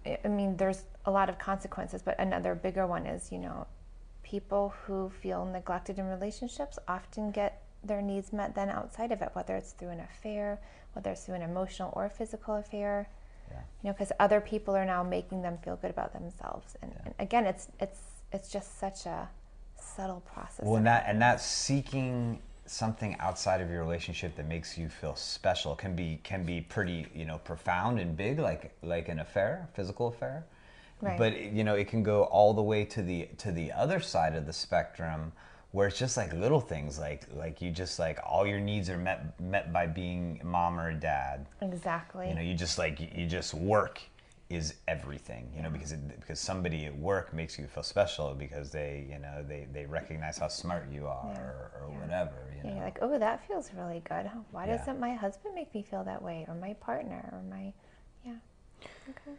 I 0.06 0.28
mean, 0.28 0.56
there's 0.56 0.85
a 1.04 1.11
lot 1.11 1.28
of 1.28 1.38
consequences, 1.38 2.02
but 2.02 2.18
another 2.18 2.54
bigger 2.54 2.87
one 2.87 3.06
is, 3.06 3.30
you 3.30 3.38
know, 3.38 3.66
people 4.23 4.75
who 4.85 5.11
feel 5.11 5.44
neglected 5.44 5.99
in 5.99 6.06
relationships 6.06 6.78
often 6.88 7.30
get 7.30 7.62
their 7.85 8.00
needs 8.00 8.32
met 8.32 8.54
then 8.54 8.71
outside 8.71 9.12
of 9.12 9.23
it, 9.23 9.30
whether 9.32 9.56
it's 9.56 9.73
through 9.73 9.90
an 9.90 10.00
affair, 10.00 10.61
whether 10.94 11.11
it's 11.11 11.25
through 11.25 11.35
an 11.35 11.42
emotional 11.42 11.92
or 11.94 12.09
physical 12.09 12.56
affair. 12.56 13.09
Yeah. 13.50 13.56
You 13.82 13.88
know, 13.88 13.92
because 13.92 14.12
other 14.21 14.40
people 14.40 14.75
are 14.75 14.85
now 14.85 15.02
making 15.02 15.42
them 15.42 15.59
feel 15.62 15.76
good 15.76 15.90
about 15.90 16.12
themselves, 16.12 16.76
and, 16.80 16.92
and 17.04 17.14
again, 17.18 17.44
it's 17.44 17.68
it's 17.80 18.00
it's 18.32 18.49
just 18.49 18.78
such 18.78 19.04
a 19.04 19.28
subtle 19.78 20.21
process. 20.21 20.64
Well, 20.64 20.76
and 20.76 20.87
that 20.87 21.04
and 21.06 21.21
that 21.21 21.40
seeking 21.40 22.40
something 22.66 23.16
outside 23.19 23.61
of 23.61 23.71
your 23.71 23.83
relationship 23.83 24.37
that 24.37 24.47
makes 24.49 24.78
you 24.78 24.88
feel 24.88 25.16
special 25.16 25.75
can 25.75 25.97
be 25.97 26.21
can 26.23 26.45
be 26.45 26.61
pretty 26.61 27.07
you 27.14 27.25
know 27.25 27.38
profound 27.38 27.99
and 27.99 28.16
big, 28.16 28.38
like 28.38 28.75
like 28.83 29.09
an 29.09 29.21
affair, 29.21 29.69
physical 29.75 30.09
affair, 30.09 30.45
Right. 31.02 31.19
But 31.19 31.52
you 31.52 31.64
know, 31.64 31.75
it 31.75 31.88
can 31.88 32.02
go 32.02 32.23
all 32.25 32.54
the 32.54 32.62
way 32.62 32.85
to 32.87 33.02
the 33.02 33.28
to 33.38 33.50
the 33.50 33.73
other 33.73 34.00
side 34.00 34.37
of 34.37 34.47
the 34.47 34.52
spectrum 34.52 35.33
where 35.73 35.88
it's 35.88 35.99
just 35.99 36.16
like 36.16 36.33
little 36.33 36.61
things 36.61 36.99
like 36.99 37.25
like 37.35 37.61
you 37.61 37.71
just 37.71 37.99
like 37.99 38.19
all 38.25 38.47
your 38.47 38.61
needs 38.61 38.88
are 38.88 38.99
met 38.99 39.38
met 39.40 39.73
by 39.73 39.87
being 39.87 40.40
mom 40.45 40.78
or 40.78 40.92
dad. 40.92 41.47
Exactly. 41.61 42.28
You 42.28 42.37
know, 42.37 42.40
you 42.40 42.54
just 42.54 42.78
like 42.78 43.00
you 43.00 43.26
just 43.26 43.52
work 43.52 44.00
is 44.54 44.75
everything, 44.88 45.50
you 45.54 45.62
know, 45.62 45.71
because 45.71 45.92
it, 45.92 46.21
because 46.21 46.38
somebody 46.40 46.87
at 46.87 46.97
work 46.99 47.32
makes 47.32 47.59
you 47.59 47.66
feel 47.66 47.82
special 47.82 48.35
because 48.35 48.71
they, 48.71 49.06
you 49.11 49.18
know, 49.18 49.44
they, 49.47 49.66
they 49.73 49.87
recognize 49.87 50.38
how 50.38 50.49
smart 50.49 50.88
you 50.90 51.06
are 51.06 51.71
or, 51.80 51.82
or 51.82 52.00
whatever, 52.00 52.32
You 52.56 52.64
know? 52.64 52.75
You're 52.76 52.85
like, 52.85 52.99
oh, 53.02 53.18
that 53.18 53.47
feels 53.47 53.71
really 53.76 54.02
good. 54.09 54.30
Why 54.50 54.66
Yeah. 54.66 54.76
doesn't 54.76 54.99
my 55.00 55.14
husband 55.14 55.54
make 55.54 55.75
me 55.75 55.82
feel 55.82 56.04
that 56.04 56.23
way, 56.23 56.44
or 56.49 56.54
my 56.54 56.75
partner, 56.75 57.28
or 57.32 57.42
my, 57.50 57.73
yeah. 58.25 58.35
Okay. 59.11 59.37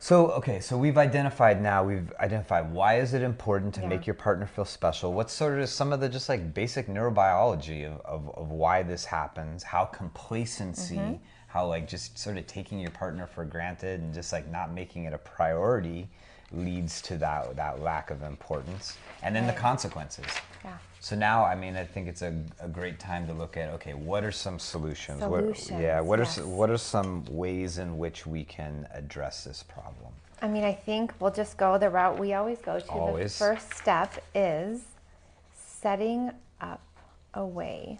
So 0.00 0.28
okay, 0.30 0.60
so 0.60 0.78
we've 0.78 0.96
identified 0.96 1.60
now. 1.60 1.82
We've 1.82 2.12
identified 2.20 2.72
why 2.72 3.00
is 3.00 3.14
it 3.14 3.22
important 3.22 3.74
to 3.74 3.80
Yeah. 3.80 3.88
make 3.88 4.06
your 4.06 4.14
partner 4.14 4.46
feel 4.46 4.64
special. 4.64 5.12
What's 5.12 5.32
sort 5.32 5.58
of 5.58 5.68
some 5.68 5.92
of 5.92 5.98
the 6.00 6.08
just 6.08 6.28
like 6.28 6.54
basic 6.54 6.86
neurobiology 6.86 7.84
of, 7.84 8.00
of, 8.04 8.30
of 8.38 8.50
why 8.52 8.84
this 8.84 9.04
happens? 9.06 9.64
How 9.64 9.84
complacency, 9.86 10.96
Mm-hmm. 10.96 11.24
How 11.48 11.66
like 11.66 11.88
just 11.88 12.18
sort 12.18 12.36
of 12.38 12.46
taking 12.46 12.78
your 12.78 12.90
partner 12.92 13.26
for 13.26 13.44
granted 13.44 14.00
and 14.00 14.14
just 14.14 14.32
like 14.32 14.48
not 14.50 14.72
making 14.72 15.04
it 15.04 15.12
a 15.12 15.18
priority 15.18 16.08
leads 16.52 17.02
to 17.02 17.16
that 17.18 17.56
that 17.56 17.80
lack 17.80 18.10
of 18.10 18.22
importance, 18.22 18.96
and 19.22 19.34
then 19.34 19.44
Right. 19.46 19.54
the 19.54 19.60
consequences. 19.60 20.24
Yeah. 20.64 20.76
So 21.00 21.14
now, 21.14 21.44
I 21.44 21.54
mean, 21.54 21.76
I 21.76 21.84
think 21.84 22.08
it's 22.08 22.22
a, 22.22 22.34
a 22.60 22.68
great 22.68 22.98
time 22.98 23.26
to 23.28 23.32
look 23.32 23.56
at 23.56 23.68
okay, 23.74 23.94
what 23.94 24.24
are 24.24 24.32
some 24.32 24.58
solutions? 24.58 25.22
What- 25.22 25.40
Solutions, 25.42 25.80
yeah, 25.80 26.00
what 26.00 26.18
are 26.18 26.22
yes. 26.24 26.38
s- 26.38 26.44
what 26.44 26.70
are 26.70 26.78
some 26.78 27.24
ways 27.28 27.78
in 27.78 27.98
which 27.98 28.26
we 28.26 28.44
can 28.44 28.86
address 28.92 29.44
this 29.44 29.62
problem? 29.62 30.12
I 30.40 30.48
mean, 30.48 30.64
I 30.64 30.72
think 30.72 31.12
we'll 31.18 31.32
just 31.32 31.56
go 31.56 31.78
the 31.78 31.90
route 31.90 32.18
we 32.18 32.32
always 32.34 32.58
go 32.60 32.78
to. 32.78 32.88
Always. 32.90 33.38
The 33.38 33.44
first 33.44 33.74
step 33.74 34.22
is 34.34 34.82
setting 35.54 36.30
up 36.60 36.80
a 37.34 37.44
way 37.44 37.98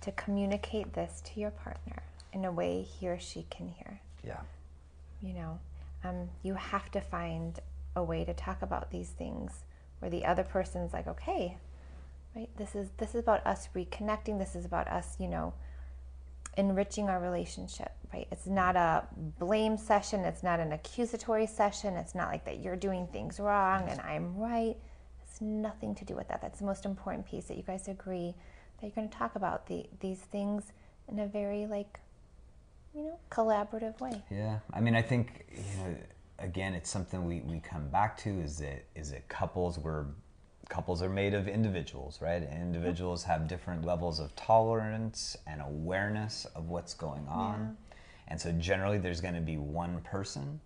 to 0.00 0.12
communicate 0.12 0.92
this 0.94 1.22
to 1.26 1.40
your 1.40 1.50
partner 1.50 2.02
in 2.34 2.44
a 2.44 2.52
way 2.52 2.82
he 2.82 3.08
or 3.08 3.18
she 3.18 3.46
can 3.50 3.68
hear. 3.68 4.00
Yeah. 4.22 4.40
you 5.22 5.34
know 5.34 5.58
um, 6.02 6.28
you 6.42 6.54
have 6.54 6.90
to 6.92 7.00
find 7.00 7.60
a 7.96 8.02
way 8.02 8.24
to 8.24 8.34
talk 8.34 8.62
about 8.62 8.90
these 8.90 9.10
things 9.10 9.64
where 9.98 10.10
the 10.10 10.24
other 10.24 10.42
person's 10.42 10.92
like 10.92 11.06
okay 11.06 11.56
right 12.34 12.48
this 12.56 12.74
is 12.74 12.88
this 12.98 13.10
is 13.10 13.20
about 13.20 13.46
us 13.46 13.68
reconnecting. 13.74 14.38
This 14.38 14.54
is 14.56 14.64
about 14.64 14.88
us 14.88 15.16
you 15.18 15.28
know 15.28 15.54
enriching 16.56 17.08
our 17.08 17.20
relationship 17.20 17.92
right? 18.14 18.28
It's 18.30 18.46
not 18.46 18.76
a 18.76 19.06
blame 19.38 19.76
session. 19.76 20.20
It's 20.20 20.42
not 20.42 20.60
an 20.60 20.72
accusatory 20.72 21.46
session. 21.46 21.94
It's 21.94 22.14
not 22.14 22.28
like 22.28 22.44
that 22.44 22.60
you're 22.62 22.76
doing 22.76 23.08
things 23.08 23.40
wrong 23.40 23.88
and 23.88 24.00
i'm 24.00 24.36
right. 24.36 24.76
It's 25.22 25.40
nothing 25.40 25.94
to 25.96 26.04
do 26.04 26.14
with 26.14 26.28
that. 26.28 26.40
That's 26.40 26.60
the 26.60 26.64
most 26.64 26.84
important 26.84 27.26
piece 27.26 27.46
that 27.46 27.56
you 27.56 27.64
guys 27.64 27.88
agree 27.88 28.34
that 28.78 28.86
you're 28.86 28.94
going 28.94 29.08
to 29.08 29.16
talk 29.16 29.34
about 29.34 29.66
the, 29.66 29.86
these 30.00 30.20
things 30.20 30.72
in 31.08 31.18
a 31.18 31.26
very 31.26 31.66
like 31.66 31.98
you 32.94 33.02
know 33.02 33.18
collaborative 33.30 33.98
way. 34.00 34.22
Yeah, 34.30 34.58
I 34.72 34.80
mean, 34.80 34.94
I 34.94 35.02
think 35.02 35.46
you 35.50 35.82
know, 35.82 35.96
again, 36.38 36.74
it's 36.74 36.90
something 36.90 37.24
we, 37.24 37.40
we 37.40 37.60
come 37.60 37.88
back 37.88 38.16
to 38.18 38.30
is 38.40 38.58
that 38.58 38.84
is 38.94 39.10
that 39.10 39.28
couples 39.28 39.78
were 39.78 40.06
couples 40.68 41.02
are 41.02 41.10
made 41.10 41.34
of 41.34 41.46
individuals, 41.46 42.20
right? 42.22 42.42
And 42.42 42.62
individuals 42.62 43.24
have 43.24 43.46
different 43.46 43.84
levels 43.84 44.18
of 44.18 44.34
tolerance 44.34 45.36
and 45.46 45.60
awareness 45.60 46.46
of 46.54 46.68
what's 46.68 46.94
going 46.94 47.26
on, 47.28 47.76
and 48.28 48.40
so 48.40 48.52
generally 48.52 48.98
there's 48.98 49.20
going 49.20 49.34
to 49.34 49.40
be 49.40 49.56
one 49.56 50.00
person 50.02 50.60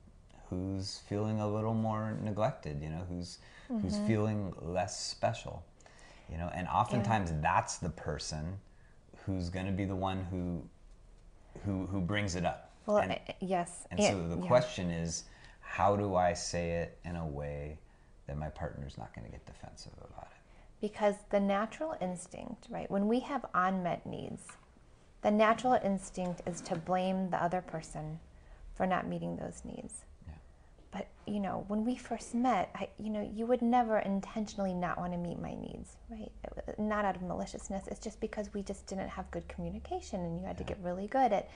who's 0.51 1.03
feeling 1.09 1.41
a 1.41 1.49
little 1.49 1.75
more 1.75 2.17
neglected, 2.23 2.83
you 2.83 2.91
know, 2.91 3.05
who's 3.09 3.39
who's 3.69 3.95
mm-hmm. 3.95 4.07
feeling 4.07 4.55
less 4.61 4.99
special, 5.05 5.65
you 6.31 6.39
know, 6.39 6.51
and 6.55 6.67
oftentimes 6.69 7.33
that's 7.43 7.77
the 7.79 7.91
person 7.91 8.59
who's 9.27 9.51
going 9.51 9.67
to 9.67 9.73
be 9.73 9.85
the 9.85 9.97
one 9.97 10.27
who 10.31 10.63
who 11.65 11.87
who 11.87 12.01
brings 12.01 12.35
it 12.37 12.45
up. 12.45 12.73
Well, 12.87 12.99
And- 12.99 13.13
I- 13.13 13.35
yes. 13.41 13.87
and 13.91 14.01
so 14.03 14.29
the 14.29 14.39
yeah. 14.41 14.47
question 14.47 14.91
is, 14.91 15.25
how 15.61 15.95
do 15.97 16.15
I 16.15 16.33
say 16.33 16.71
it 16.73 16.99
in 17.05 17.17
a 17.17 17.27
way 17.27 17.79
that 18.27 18.37
my 18.39 18.49
partner's 18.49 18.97
not 18.97 19.15
going 19.15 19.25
to 19.27 19.31
get 19.31 19.45
defensive 19.47 19.93
about 19.99 20.25
it? 20.31 20.39
Because 20.81 21.17
the 21.31 21.41
natural 21.41 21.97
instinct, 22.01 22.67
right, 22.71 22.91
when 22.91 23.09
we 23.09 23.21
have 23.21 23.45
unmet 23.55 24.07
needs, 24.07 24.43
the 25.23 25.31
natural 25.31 25.75
instinct 25.75 26.43
is 26.47 26.61
to 26.63 26.77
blame 26.77 27.31
the 27.31 27.43
other 27.43 27.61
person 27.61 28.21
for 28.75 28.87
not 28.87 29.07
meeting 29.07 29.37
those 29.37 29.63
needs. 29.65 30.05
Yeah. 31.29 31.35
You 31.35 31.41
know, 31.41 31.65
when 31.69 31.85
we 31.85 31.97
first 31.97 32.35
met, 32.35 32.71
I, 32.75 32.89
you 32.99 33.11
know, 33.11 33.31
you 33.35 33.47
would 33.47 33.63
never 33.63 33.99
intentionally 33.99 34.75
not 34.75 34.99
want 34.99 35.13
to 35.13 35.19
meet 35.19 35.41
my 35.41 35.55
needs, 35.55 35.97
right? 36.11 36.33
Not 36.79 37.05
out 37.05 37.17
of 37.17 37.23
maliciousness. 37.23 37.87
It's 37.89 38.01
just 38.01 38.21
because 38.21 38.53
we 38.55 38.63
just 38.63 38.87
didn't 38.87 39.09
have 39.09 39.31
good 39.31 39.47
communication 39.49 40.21
and 40.25 40.39
you 40.41 40.47
had 40.47 40.59
to 40.59 40.65
get 40.65 40.79
really 40.83 41.07
good 41.07 41.33
at 41.33 41.49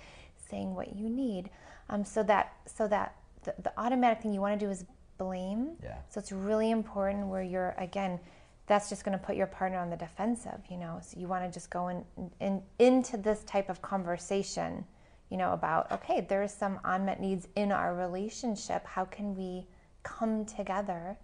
saying 0.50 0.74
what 0.74 0.94
you 0.96 1.08
need. 1.08 1.50
Um, 1.90 2.04
so 2.04 2.22
that, 2.24 2.54
so 2.66 2.86
that 2.88 3.16
the, 3.44 3.54
the 3.62 3.72
automatic 3.78 4.22
thing 4.22 4.32
you 4.32 4.40
want 4.40 4.58
to 4.58 4.66
do 4.66 4.70
is 4.70 4.84
blame. 5.18 5.76
Yeah. 5.82 5.96
So 6.08 6.20
it's 6.20 6.32
really 6.32 6.70
important 6.70 7.26
where 7.26 7.42
you're, 7.42 7.74
again, 7.78 8.20
that's 8.66 8.88
just 8.88 9.04
going 9.04 9.18
to 9.18 9.24
put 9.24 9.36
your 9.36 9.46
partner 9.48 9.78
on 9.78 9.90
the 9.90 9.96
defensive, 9.96 10.60
you 10.70 10.76
know. 10.76 11.00
So 11.02 11.18
you 11.18 11.26
want 11.26 11.44
to 11.44 11.50
just 11.50 11.68
go 11.70 11.88
in, 11.88 12.04
in 12.40 12.62
into 12.78 13.16
this 13.16 13.42
type 13.44 13.68
of 13.68 13.82
conversation, 13.82 14.84
you 15.32 15.38
know, 15.38 15.54
about 15.54 15.90
okay, 15.90 16.20
there's 16.28 16.52
some 16.52 16.78
unmet 16.84 17.18
needs 17.18 17.48
in 17.56 17.72
our 17.72 17.94
relationship. 17.94 18.84
How 18.84 19.06
can 19.06 19.34
we 19.34 19.66
come 20.02 20.44
together 20.44 21.16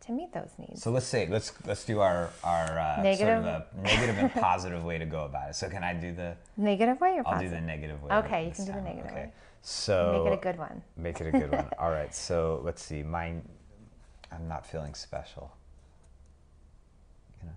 to 0.00 0.12
meet 0.12 0.32
those 0.32 0.48
needs? 0.58 0.82
So 0.82 0.90
let's 0.90 1.04
say 1.04 1.28
let's 1.30 1.52
let's 1.66 1.84
do 1.84 2.00
our 2.00 2.30
our 2.42 2.78
uh, 2.78 3.02
Negative? 3.02 3.44
sort 3.44 3.54
of 3.54 3.62
a 3.76 3.82
negative 3.82 4.18
and 4.18 4.32
positive 4.32 4.82
way 4.82 4.96
to 4.96 5.04
go 5.04 5.24
about 5.26 5.50
it. 5.50 5.56
So 5.56 5.68
can 5.68 5.84
I 5.84 5.92
do 5.92 6.14
the? 6.14 6.36
negative 6.56 6.98
way 7.02 7.10
or 7.10 7.18
I'll 7.18 7.34
positive? 7.34 7.50
do 7.50 7.56
the 7.56 7.60
negative 7.60 8.02
way. 8.02 8.14
Okay, 8.16 8.46
you 8.46 8.52
can 8.52 8.64
do 8.64 8.72
the 8.72 8.78
time. 8.78 8.84
negative 8.84 9.10
okay. 9.10 9.20
way. 9.26 9.32
So 9.60 10.22
Make 10.24 10.32
it 10.32 10.38
a 10.38 10.42
good 10.42 10.58
one. 10.58 10.82
Make 10.96 11.20
it 11.20 11.26
a 11.26 11.38
good 11.38 11.52
one. 11.52 11.68
All 11.78 11.90
right. 11.90 12.14
So 12.14 12.62
let's 12.64 12.82
see. 12.82 13.02
Mine. 13.02 13.42
I'm 14.32 14.48
not 14.48 14.66
feeling 14.66 14.94
special. 14.94 15.54
You 17.42 17.48
know. 17.48 17.56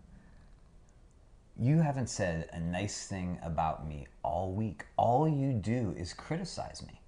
You 1.60 1.80
haven't 1.80 2.08
said 2.10 2.50
a 2.54 2.60
nice 2.60 3.08
thing 3.08 3.40
about 3.42 3.88
me 3.88 4.08
all 4.24 4.52
week. 4.52 4.86
All 4.96 5.28
you 5.28 5.54
do 5.54 5.94
is 5.98 6.14
criticize 6.14 6.84
me. 6.86 7.02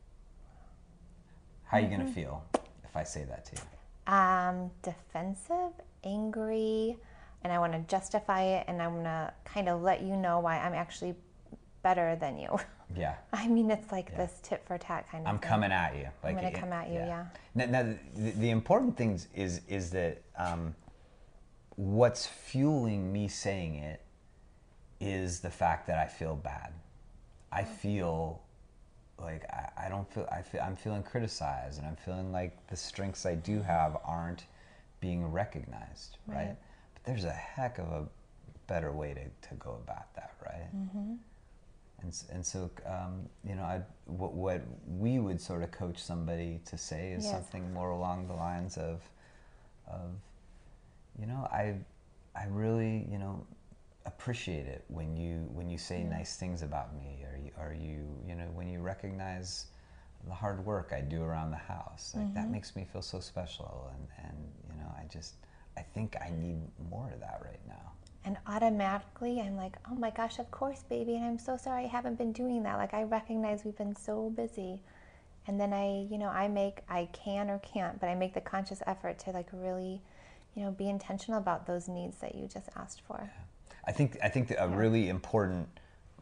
How 1.65 1.77
are 1.77 1.81
you 1.81 1.87
Mm-hmm. 1.87 1.95
going 1.97 2.07
to 2.07 2.13
feel 2.13 2.43
if 2.83 2.95
I 2.95 3.03
say 3.03 3.25
that 3.25 3.45
to 3.45 3.55
you? 3.55 3.61
um, 4.11 4.71
defensive, 4.81 5.71
angry, 6.03 6.97
and 7.43 7.53
I 7.53 7.59
want 7.59 7.73
to 7.73 7.79
justify 7.81 8.41
it, 8.41 8.65
and 8.67 8.81
I'm 8.81 8.95
gonna 8.95 9.31
kind 9.45 9.69
of 9.69 9.83
let 9.83 10.01
you 10.01 10.15
know 10.15 10.39
why 10.39 10.57
I'm 10.57 10.73
actually 10.73 11.13
better 11.83 12.15
than 12.15 12.37
you. 12.37 12.57
Yeah. 12.97 13.17
I 13.31 13.47
mean, 13.47 13.69
it's 13.69 13.91
like 13.91 14.17
this 14.17 14.39
tit 14.41 14.63
for 14.65 14.79
tat 14.79 15.07
kind 15.11 15.23
of. 15.23 15.29
I'm 15.31 15.37
thing. 15.37 15.47
coming 15.47 15.71
at 15.71 15.95
you. 15.95 16.07
Like 16.23 16.35
I'm 16.37 16.41
gonna 16.43 16.51
come 16.59 16.73
at 16.73 16.87
you, 16.89 16.95
yeah. 16.95 17.25
Now, 17.53 17.65
now 17.67 17.83
the, 18.15 18.31
the 18.31 18.49
important 18.49 18.97
thing 18.97 19.11
is- 19.11 19.27
is 19.35 19.61
is 19.67 19.91
that 19.91 20.23
um, 20.35 20.73
what's 21.75 22.25
fueling 22.25 23.13
me 23.13 23.27
saying 23.27 23.75
it 23.75 24.01
is 24.99 25.39
the 25.39 25.49
fact 25.49 25.87
that 25.87 25.97
I 25.97 26.07
feel 26.07 26.35
bad. 26.35 26.73
I 27.51 27.63
feel 27.63 28.41
like 29.19 29.43
I, 29.49 29.85
I 29.85 29.89
don't 29.89 30.11
feel 30.11 30.27
I 30.31 30.41
feel 30.41 30.61
I'm 30.61 30.75
feeling 30.75 31.03
criticized, 31.03 31.79
and 31.79 31.87
I'm 31.87 31.95
feeling 31.95 32.31
like 32.31 32.67
the 32.67 32.75
strengths 32.75 33.25
I 33.25 33.35
do 33.35 33.61
have 33.61 33.97
aren't 34.05 34.45
being 35.01 35.31
recognized, 35.31 36.17
right? 36.27 36.35
Right. 36.37 36.55
But 36.93 37.03
there's 37.05 37.23
a 37.25 37.31
heck 37.31 37.77
of 37.79 37.87
a 37.87 38.05
better 38.67 38.91
way 38.91 39.13
to, 39.13 39.49
to 39.49 39.55
go 39.55 39.79
about 39.83 40.13
that, 40.15 40.33
right? 40.45 40.67
And, 42.01 42.15
and 42.31 42.45
so, 42.45 42.69
um, 42.85 43.27
you 43.43 43.55
know, 43.55 43.63
I, 43.63 43.81
what, 44.05 44.33
what 44.33 44.61
we 44.87 45.19
would 45.19 45.41
sort 45.41 45.63
of 45.63 45.71
coach 45.71 45.97
somebody 46.01 46.59
to 46.65 46.77
say 46.77 47.11
is 47.11 47.23
Yes. 47.25 47.31
something 47.31 47.73
more 47.73 47.89
along 47.91 48.27
the 48.27 48.33
lines 48.35 48.77
of, 48.77 49.01
of, 49.87 50.11
you 51.19 51.25
know, 51.25 51.47
I, 51.51 51.75
I 52.35 52.45
really, 52.49 53.05
you 53.11 53.17
know, 53.17 53.45
appreciate 54.09 54.67
it 54.67 54.83
when 54.87 55.15
you 55.15 55.49
when 55.53 55.69
you 55.69 55.77
say 55.77 56.03
nice 56.03 56.35
things 56.35 56.61
about 56.61 56.95
me, 56.95 57.25
or 57.29 57.37
you, 57.37 57.51
or 57.57 57.73
you, 57.73 58.05
you 58.27 58.35
know, 58.35 58.49
when 58.53 58.67
you 58.69 58.79
recognize 58.81 59.67
the 60.27 60.33
hard 60.33 60.65
work 60.65 60.91
I 60.95 61.01
do 61.01 61.23
around 61.23 61.51
the 61.51 61.57
house. 61.57 62.13
Like 62.15 62.33
that 62.33 62.43
mm-hmm. 62.43 62.51
makes 62.51 62.75
me 62.75 62.85
feel 62.91 63.01
so 63.01 63.19
special, 63.19 63.91
and 63.93 64.27
and 64.27 64.37
you 64.69 64.75
know, 64.79 64.89
I 64.97 65.05
just, 65.07 65.35
I 65.77 65.81
think 65.81 66.15
I 66.21 66.29
need 66.31 66.59
more 66.89 67.09
of 67.13 67.19
that 67.21 67.41
right 67.43 67.61
now. 67.67 67.93
And 68.25 68.37
automatically, 68.47 69.39
I'm 69.39 69.55
like, 69.55 69.77
oh 69.89 69.95
my 69.95 70.09
gosh, 70.09 70.39
of 70.39 70.51
course, 70.51 70.83
baby. 70.89 71.15
And 71.15 71.25
I'm 71.25 71.39
so 71.39 71.55
sorry 71.55 71.85
I 71.85 71.87
haven't 71.87 72.17
been 72.17 72.33
doing 72.33 72.63
that. 72.63 72.77
Like, 72.77 72.93
I 72.93 73.03
recognize 73.03 73.63
we've 73.63 73.77
been 73.77 73.95
so 73.95 74.29
busy. 74.29 74.79
And 75.47 75.59
then 75.59 75.73
I, 75.73 76.05
you 76.11 76.17
know, 76.17 76.27
I 76.27 76.47
make, 76.47 76.81
I 76.89 77.07
can 77.13 77.49
or 77.49 77.59
can't, 77.59 77.99
but 77.99 78.07
I 78.07 78.15
make 78.15 78.33
the 78.33 78.41
conscious 78.41 78.83
effort 78.85 79.19
to 79.19 79.31
like 79.31 79.47
really, 79.53 80.01
you 80.53 80.63
know, 80.63 80.71
be 80.71 80.89
intentional 80.89 81.39
about 81.39 81.65
those 81.65 81.87
needs 81.87 82.17
that 82.17 82.35
you 82.35 82.47
just 82.47 82.69
asked 82.75 83.01
for. 83.07 83.31
I 83.85 83.91
think 83.91 84.17
I 84.23 84.29
think 84.29 84.47
that 84.49 84.63
a 84.63 84.67
really 84.67 85.09
important 85.09 85.67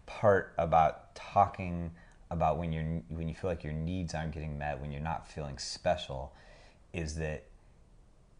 part 0.05 0.53
about 0.57 1.13
talking 1.15 1.91
about 2.29 2.57
when 2.57 2.71
you're 2.73 3.01
when 3.09 3.27
you 3.27 3.35
feel 3.35 3.49
like 3.49 3.63
your 3.63 3.73
needs 3.73 4.13
aren't 4.13 4.33
getting 4.33 4.57
met, 4.57 4.79
when 4.81 4.91
you're 4.91 5.01
not 5.01 5.27
feeling 5.27 5.57
special, 5.57 6.33
is 6.93 7.15
that 7.15 7.43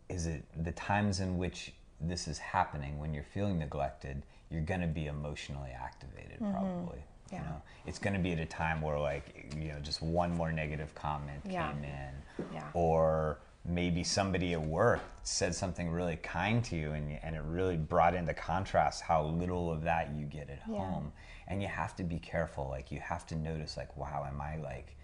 is 0.10 0.26
it 0.28 0.44
the 0.64 0.72
times 0.72 1.20
in 1.20 1.38
which 1.38 1.74
this 2.00 2.28
is 2.28 2.38
happening 2.38 2.98
when 3.00 3.14
you're 3.14 3.24
feeling 3.24 3.58
neglected 3.58 4.24
you're 4.50 4.62
going 4.62 4.82
to 4.82 4.88
be 4.88 5.08
emotionally 5.08 5.72
activated 5.72 6.40
mm-hmm. 6.40 6.52
probably 6.52 7.00
Yeah. 7.32 7.40
you 7.40 7.46
know 7.46 7.62
it's 7.86 8.00
going 8.00 8.14
to 8.14 8.20
be 8.22 8.32
at 8.32 8.40
a 8.40 8.46
time 8.46 8.82
where 8.82 9.00
like 9.00 9.54
you 9.58 9.70
know 9.70 9.80
just 9.82 10.02
one 10.02 10.34
more 10.34 10.52
negative 10.52 10.94
comment 10.96 11.42
Yeah. 11.50 11.72
came 11.72 11.84
in 11.84 12.46
Yeah. 12.54 12.64
or 12.74 13.40
maybe 13.68 14.04
somebody 14.04 14.54
at 14.54 14.62
work 14.62 15.02
said 15.24 15.54
something 15.54 15.90
really 15.90 16.16
kind 16.18 16.64
to 16.64 16.76
you 16.76 16.94
and, 16.94 17.20
and 17.22 17.36
it 17.36 17.42
really 17.46 17.76
brought 17.76 18.16
into 18.16 18.34
contrast 18.34 19.02
how 19.02 19.26
little 19.26 19.72
of 19.72 19.84
that 19.84 20.14
you 20.16 20.26
get 20.26 20.50
at 20.50 20.62
Yeah. 20.70 20.78
home. 20.78 21.12
And 21.48 21.62
you 21.62 21.68
have 21.68 21.96
to 21.98 22.04
be 22.04 22.20
careful 22.20 22.68
like 22.70 22.92
you 22.92 23.00
have 23.00 23.26
to 23.28 23.36
notice 23.36 23.78
like 23.78 23.96
wow 23.98 24.26
am 24.28 24.42
i 24.42 24.58
like 24.58 24.96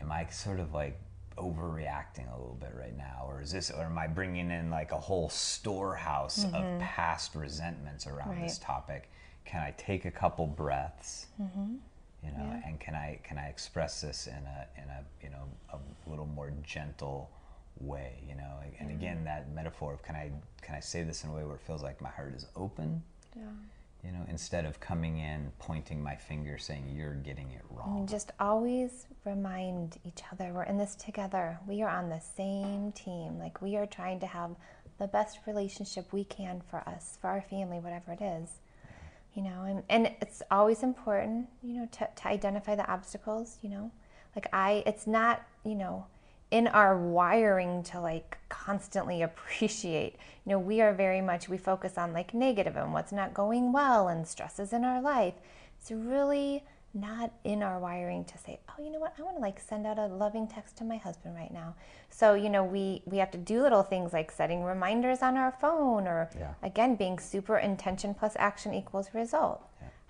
am 0.00 0.10
i 0.10 0.26
sort 0.26 0.60
of 0.60 0.72
like 0.72 0.98
overreacting 1.38 2.28
a 2.32 2.36
little 2.38 2.58
bit 2.60 2.74
right 2.74 2.96
now? 2.96 3.24
Or 3.26 3.40
is 3.40 3.50
this 3.52 3.70
or 3.70 3.84
am 3.84 3.98
i 3.98 4.06
bringing 4.06 4.50
in 4.50 4.70
like 4.70 4.92
a 4.92 4.98
whole 4.98 5.28
storehouse 5.28 6.44
of 6.44 6.52
mm-hmm. 6.52 6.80
past 6.80 7.34
resentments 7.34 8.06
around 8.06 8.42
this 8.42 8.58
topic? 8.58 9.10
Can 9.44 9.62
i 9.62 9.72
take 9.76 10.04
a 10.04 10.10
couple 10.10 10.46
breaths? 10.46 11.26
Mm-hmm. 11.40 11.76
You 12.24 12.32
know 12.32 12.60
and 12.66 12.78
can 12.78 12.94
i 12.94 13.18
can 13.24 13.38
i 13.38 13.46
express 13.46 14.02
this 14.02 14.26
in 14.26 14.34
a 14.34 14.66
in 14.76 14.88
a 14.90 15.04
you 15.22 15.30
know 15.30 15.48
a 15.72 15.78
little 16.08 16.26
more 16.26 16.52
gentle 16.62 17.30
way 17.80 18.22
you 18.28 18.34
know 18.34 18.60
and 18.78 18.90
again 18.90 19.18
mm. 19.18 19.24
that 19.24 19.52
metaphor 19.54 19.92
of 19.94 20.02
can 20.02 20.14
i 20.14 20.30
can 20.62 20.74
i 20.74 20.80
say 20.80 21.02
this 21.02 21.24
in 21.24 21.30
a 21.30 21.32
way 21.32 21.44
where 21.44 21.56
it 21.56 21.62
feels 21.62 21.82
like 21.82 22.00
my 22.00 22.10
heart 22.10 22.34
is 22.34 22.46
open 22.56 23.02
Yeah. 23.36 23.42
you 24.04 24.12
know 24.12 24.24
instead 24.28 24.64
of 24.64 24.80
coming 24.80 25.18
in 25.18 25.52
pointing 25.58 26.02
my 26.02 26.16
finger 26.16 26.58
saying 26.58 26.92
you're 26.94 27.14
getting 27.14 27.50
it 27.52 27.62
And 27.70 27.78
wrong 27.78 28.06
just 28.06 28.32
always 28.38 29.06
remind 29.24 29.98
each 30.04 30.20
other 30.32 30.52
we're 30.52 30.64
in 30.64 30.78
this 30.78 30.94
together. 30.94 31.58
We 31.66 31.82
are 31.82 31.90
on 31.90 32.08
the 32.08 32.20
same 32.20 32.92
team. 32.92 33.38
Like 33.38 33.60
we 33.60 33.76
are 33.76 33.86
trying 33.86 34.20
to 34.20 34.26
have 34.26 34.50
the 34.98 35.06
best 35.06 35.38
relationship 35.46 36.12
we 36.12 36.24
can 36.24 36.62
for 36.70 36.86
us, 36.88 37.18
for 37.20 37.28
our 37.28 37.40
family, 37.42 37.78
whatever 37.78 38.12
it 38.12 38.22
is. 38.22 38.50
You 39.34 39.42
know, 39.42 39.62
and, 39.62 39.82
and 39.88 40.12
it's 40.20 40.42
always 40.50 40.82
important, 40.82 41.46
you 41.62 41.74
know, 41.80 41.88
to, 41.92 42.08
to 42.16 42.28
identify 42.28 42.74
the 42.74 42.90
obstacles, 42.90 43.58
you 43.62 43.70
know. 43.70 43.90
Like 44.34 44.48
I 44.52 44.82
it's 44.86 45.06
not, 45.06 45.42
you 45.64 45.74
know, 45.74 46.06
in 46.50 46.66
our 46.68 46.96
wiring 46.96 47.82
to 47.84 48.00
like 48.00 48.38
constantly 48.48 49.22
appreciate. 49.28 50.16
You 50.44 50.52
know, 50.52 50.58
we 50.58 50.80
are 50.80 50.92
very 50.92 51.20
much 51.20 51.48
we 51.48 51.56
focus 51.58 51.96
on 51.98 52.12
like 52.12 52.34
negative 52.34 52.76
and 52.76 52.92
what's 52.92 53.12
not 53.12 53.34
going 53.34 53.72
well 53.72 54.08
and 54.08 54.26
stresses 54.26 54.72
in 54.72 54.84
our 54.84 55.00
life. 55.00 55.34
It's 55.80 55.90
really 55.90 56.64
not 56.92 57.30
in 57.44 57.62
our 57.62 57.78
wiring 57.78 58.24
to 58.24 58.36
say, 58.36 58.58
"Oh, 58.68 58.82
you 58.82 58.90
know 58.90 58.98
what? 58.98 59.14
I 59.16 59.22
want 59.22 59.36
to 59.36 59.40
like 59.40 59.60
send 59.60 59.86
out 59.86 59.96
a 59.98 60.06
loving 60.06 60.48
text 60.48 60.76
to 60.78 60.84
my 60.84 60.96
husband 60.96 61.36
right 61.36 61.52
now." 61.52 61.74
So, 62.10 62.34
you 62.34 62.50
know, 62.50 62.64
we 62.64 63.02
we 63.06 63.18
have 63.18 63.30
to 63.30 63.38
do 63.38 63.62
little 63.62 63.84
things 63.84 64.12
like 64.12 64.32
setting 64.32 64.64
reminders 64.64 65.22
on 65.22 65.36
our 65.36 65.52
phone 65.52 66.08
or 66.08 66.28
Yeah. 66.36 66.54
again 66.64 66.96
being 66.96 67.20
super 67.20 67.58
intention 67.58 68.12
plus 68.12 68.34
action 68.38 68.74
equals 68.74 69.14
result. 69.14 69.62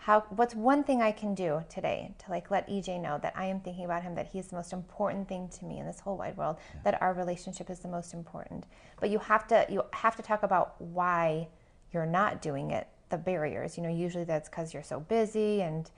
How 0.04 0.24
what's 0.30 0.54
one 0.54 0.82
thing 0.82 1.02
I 1.02 1.12
can 1.12 1.34
do 1.34 1.62
today 1.68 2.14
to 2.24 2.30
like 2.30 2.50
let 2.50 2.66
EJ 2.68 3.02
know 3.02 3.18
that 3.22 3.34
I 3.36 3.44
am 3.44 3.60
thinking 3.60 3.84
about 3.84 4.02
him 4.02 4.14
that 4.14 4.28
he's 4.28 4.46
the 4.46 4.56
most 4.56 4.72
important 4.72 5.28
thing 5.28 5.48
to 5.58 5.66
me 5.66 5.78
in 5.78 5.84
this 5.84 6.00
whole 6.00 6.16
wide 6.16 6.38
world, 6.38 6.56
that 6.84 7.00
our 7.02 7.12
relationship 7.12 7.68
is 7.68 7.80
the 7.80 7.88
most 7.88 8.14
important. 8.14 8.64
But 8.98 9.10
you 9.10 9.18
have 9.18 9.46
to 9.48 9.66
you 9.68 9.82
have 9.92 10.16
to 10.16 10.22
talk 10.22 10.42
about 10.42 10.80
why 10.80 11.48
you're 11.92 12.06
not 12.06 12.40
doing 12.40 12.70
it, 12.70 12.88
the 13.10 13.18
barriers. 13.18 13.76
You 13.76 13.82
know, 13.82 13.90
usually 13.90 14.24
that's 14.24 14.48
cuz 14.48 14.72
you're 14.72 14.82
so 14.82 15.00
busy 15.00 15.60
and 15.60 15.90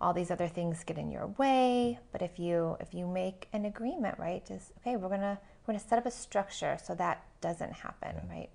all 0.00 0.12
these 0.12 0.30
other 0.30 0.46
things 0.46 0.84
get 0.84 0.96
in 0.96 1.10
your 1.10 1.26
way, 1.26 1.98
but 2.12 2.22
if 2.22 2.38
you 2.38 2.76
if 2.78 2.94
you 2.94 3.06
make 3.06 3.48
an 3.52 3.64
agreement, 3.64 4.16
right? 4.18 4.46
Just 4.46 4.70
okay, 4.78 4.96
we're 4.96 5.08
going 5.08 5.20
to 5.20 5.38
we're 5.66 5.72
going 5.72 5.78
to 5.78 5.88
set 5.88 5.98
up 5.98 6.06
a 6.06 6.10
structure 6.10 6.78
so 6.82 6.94
that 6.94 7.24
doesn't 7.40 7.72
happen, 7.72 8.16
right? 8.28 8.48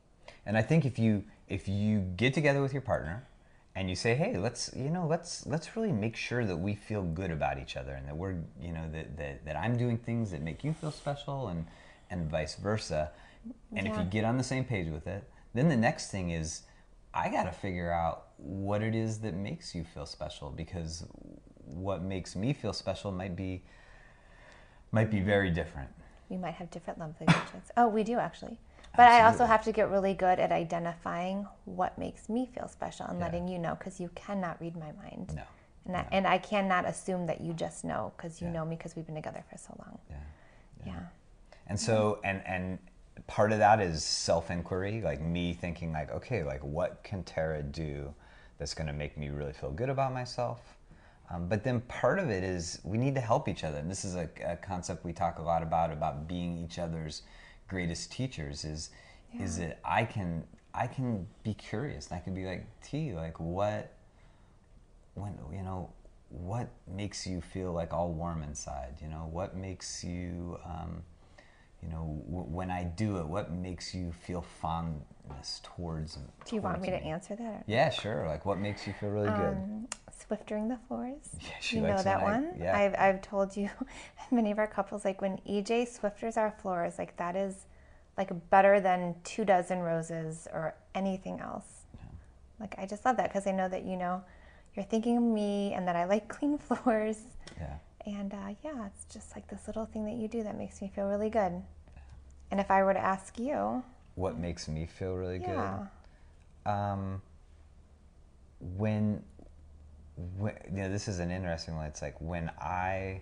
And 0.46 0.58
I 0.58 0.62
think 0.62 0.86
if 0.86 0.98
you 0.98 1.26
if 1.50 1.68
you 1.68 2.00
get 2.16 2.34
together 2.34 2.62
with 2.62 2.72
your 2.72 2.82
partner 2.82 3.28
and 3.76 3.90
you 3.90 3.96
say, 3.96 4.16
"Hey, 4.16 4.38
let's 4.38 4.72
you 4.76 4.90
know 4.90 5.06
let's 5.06 5.46
let's 5.46 5.76
really 5.76 5.92
make 5.92 6.16
sure 6.16 6.46
that 6.46 6.58
we 6.58 6.76
feel 6.76 7.04
good 7.04 7.32
about 7.32 7.60
each 7.60 7.76
other 7.76 7.94
and 7.94 8.08
that 8.08 8.16
we're 8.16 8.38
you 8.60 8.72
know 8.72 8.90
that 8.92 9.18
that, 9.18 9.46
that 9.46 9.56
I'm 9.58 9.78
doing 9.78 9.98
things 9.98 10.32
that 10.32 10.42
make 10.42 10.64
you 10.64 10.74
feel 10.74 10.92
special 10.92 11.50
and 11.50 11.66
and 12.10 12.30
vice 12.30 12.56
versa," 12.56 13.12
and 13.76 13.88
if 13.88 13.98
you 13.98 14.04
get 14.04 14.24
on 14.24 14.38
the 14.38 14.44
same 14.44 14.64
page 14.64 14.90
with 14.90 15.08
it, 15.08 15.30
then 15.54 15.68
the 15.70 15.78
next 15.78 16.10
thing 16.10 16.32
is 16.32 16.64
I 17.14 17.30
got 17.30 17.44
to 17.44 17.52
figure 17.52 17.92
out 17.92 18.28
what 18.38 18.82
it 18.82 18.96
is 18.96 19.20
that 19.20 19.34
makes 19.34 19.76
you 19.76 19.84
feel 19.84 20.06
special 20.06 20.50
because 20.50 21.06
what 21.66 22.02
makes 22.02 22.36
me 22.36 22.54
feel 22.54 22.74
special 22.74 23.12
might 23.12 23.36
be 23.36 23.64
might 24.92 25.12
be 25.12 25.20
very 25.20 25.50
different. 25.50 25.90
We 26.30 26.38
might 26.38 26.56
have 26.56 26.72
different 26.72 27.00
love 27.00 27.16
languages. 27.20 27.72
Oh, 27.76 27.88
we 27.88 28.04
do 28.04 28.18
actually. 28.18 28.58
But 28.98 29.08
I 29.08 29.24
also 29.26 29.46
have 29.46 29.64
to 29.66 29.72
get 29.72 29.90
really 29.90 30.14
good 30.14 30.40
at 30.40 30.52
identifying 30.52 31.48
what 31.66 31.98
makes 31.98 32.30
me 32.30 32.46
feel 32.54 32.68
special 32.68 33.06
and 33.08 33.20
Yeah. 33.20 33.26
letting 33.26 33.48
you 33.48 33.60
know 33.60 33.76
because 33.76 34.00
you 34.00 34.10
cannot 34.16 34.60
read 34.62 34.76
my 34.76 34.92
mind. 34.94 35.36
No. 35.36 35.44
And, 35.88 35.98
I, 35.98 36.08
and 36.12 36.28
I 36.28 36.38
cannot 36.40 36.86
assume 36.86 37.28
that 37.28 37.42
you 37.42 37.54
just 37.54 37.84
know 37.84 38.14
because 38.18 38.42
you 38.42 38.48
Yeah. 38.48 38.54
know 38.54 38.66
me 38.66 38.76
because 38.76 38.96
we've 38.96 39.06
been 39.06 39.16
together 39.16 39.44
for 39.50 39.58
so 39.58 39.76
long. 39.80 40.00
Yeah. 40.10 40.16
Yeah. 40.86 41.00
And 41.68 41.80
so, 41.80 42.20
and 42.24 42.46
and 42.46 42.80
part 43.28 43.52
of 43.52 43.60
that 43.60 43.80
is 43.82 44.04
self 44.04 44.52
inquiry, 44.52 45.02
like 45.02 45.22
me 45.22 45.54
thinking, 45.54 45.92
like, 45.92 46.12
okay, 46.12 46.44
like 46.44 46.64
what 46.64 47.04
can 47.04 47.24
Tara 47.24 47.64
do 47.64 48.14
that's 48.58 48.74
going 48.74 48.88
to 48.88 48.94
make 48.94 49.18
me 49.18 49.30
really 49.30 49.54
feel 49.54 49.72
good 49.72 49.90
about 49.90 50.14
myself? 50.14 50.78
Um, 51.32 51.48
but 51.48 51.64
then 51.64 51.82
part 51.82 52.20
of 52.20 52.30
it 52.30 52.44
is 52.44 52.80
we 52.84 53.00
need 53.00 53.16
to 53.16 53.22
help 53.22 53.48
each 53.48 53.64
other, 53.64 53.80
and 53.80 53.90
this 53.90 54.06
is 54.06 54.16
a, 54.16 54.30
a 54.46 54.56
concept 54.58 55.04
we 55.04 55.12
talk 55.12 55.40
a 55.40 55.42
lot 55.42 55.64
about 55.64 55.92
about 55.92 56.28
being 56.28 56.56
each 56.58 56.78
other's 56.78 57.24
greatest 57.68 58.12
teachers. 58.12 58.64
Is 58.66 58.90
is 59.40 59.58
that 59.58 59.80
I 59.84 60.06
can 60.06 60.46
I 60.74 60.88
can 60.88 61.28
be 61.44 61.54
curious, 61.54 62.08
and 62.08 62.18
I 62.18 62.22
can 62.22 62.34
be 62.34 62.46
like 62.46 62.66
T, 62.82 63.14
like 63.14 63.40
what 63.40 63.92
when 65.14 65.34
you 65.52 65.62
know 65.64 65.90
what 66.30 66.70
makes 66.88 67.26
you 67.26 67.40
feel 67.42 67.72
like 67.72 67.94
all 67.94 68.12
warm 68.12 68.44
inside 68.44 68.96
you 69.02 69.08
know 69.08 69.30
what 69.32 69.56
makes 69.56 70.04
you 70.04 70.58
um, 70.66 71.04
you 71.82 71.88
know 71.88 72.22
w- 72.26 72.48
when 72.52 72.70
i 72.72 72.84
do 72.84 73.18
it 73.18 73.26
what 73.28 73.52
makes 73.52 73.94
you 73.94 74.12
feel 74.12 74.42
fondness 74.42 75.62
towards 75.64 76.16
Do 76.46 76.56
you 76.56 76.62
want 76.62 76.82
me 76.82 76.88
towards 76.90 77.04
to 77.04 77.08
answer 77.08 77.36
that? 77.38 77.64
yeah 77.68 77.90
sure 77.90 78.26
like 78.28 78.46
what 78.46 78.58
makes 78.60 78.86
you 78.88 78.94
feel 78.94 79.10
really 79.10 79.30
good 79.30 79.56
Um, 79.56 79.88
Swiffering 80.20 80.70
the 80.70 80.78
floors. 80.88 81.30
Yeah, 81.42 81.48
she 81.62 81.76
you 81.78 81.82
know 81.84 82.02
that 82.02 82.22
when 82.24 82.34
I- 82.34 82.40
one? 82.40 82.56
yeah. 82.60 82.78
I've, 82.78 82.96
I've 82.98 83.22
told 83.22 83.56
you, 83.58 83.70
many 84.32 84.52
of 84.52 84.60
our 84.60 84.68
couples, 84.68 85.04
like 85.06 85.22
when 85.22 85.38
EJ 85.48 85.88
Swiffers 86.00 86.38
our 86.38 86.52
floors, 86.52 86.98
like 86.98 87.16
that 87.18 87.36
is 87.36 87.66
like 88.18 88.32
better 88.50 88.80
than 88.80 89.16
two 89.24 89.44
dozen 89.46 89.80
roses 89.80 90.48
or 90.54 90.74
anything 90.94 91.40
else. 91.42 91.66
Like 92.60 92.76
I 92.78 92.86
just 92.86 93.04
love 93.06 93.18
that 93.18 93.30
because 93.30 93.46
I 93.48 93.52
know 93.52 93.68
that 93.68 93.84
you 93.84 93.98
know 93.98 94.24
you're 94.74 94.86
thinking 94.86 95.18
of 95.18 95.24
me 95.24 95.74
and 95.74 95.88
that 95.88 95.96
I 95.96 96.06
like 96.16 96.28
clean 96.28 96.58
floors. 96.58 97.20
yeah 97.58 97.76
And 98.06 98.34
uh, 98.34 98.54
yeah, 98.64 98.86
it's 98.88 99.06
just 99.14 99.36
like 99.36 99.48
this 99.48 99.68
little 99.68 99.86
thing 99.86 100.06
that 100.06 100.16
you 100.16 100.28
do 100.30 100.44
that 100.44 100.58
makes 100.58 100.82
me 100.82 100.90
feel 100.96 101.08
really 101.08 101.30
good. 101.30 101.62
And 102.52 102.60
if 102.60 102.72
I 102.72 102.84
were 102.84 102.94
to 102.94 103.00
ask 103.00 103.38
you, 103.40 103.84
what 104.16 104.38
makes 104.38 104.68
me 104.70 104.86
feel 104.86 105.14
really 105.16 105.40
yeah, 105.40 105.88
good 106.66 106.72
um, 106.72 107.22
when, 108.78 109.22
when 110.38 110.54
you 110.72 110.78
know 110.84 110.90
this 110.90 111.08
is 111.08 111.20
an 111.20 111.30
interesting 111.32 111.76
one 111.76 111.86
it's 111.86 112.02
like 112.02 112.16
when 112.22 112.50
i 112.60 113.20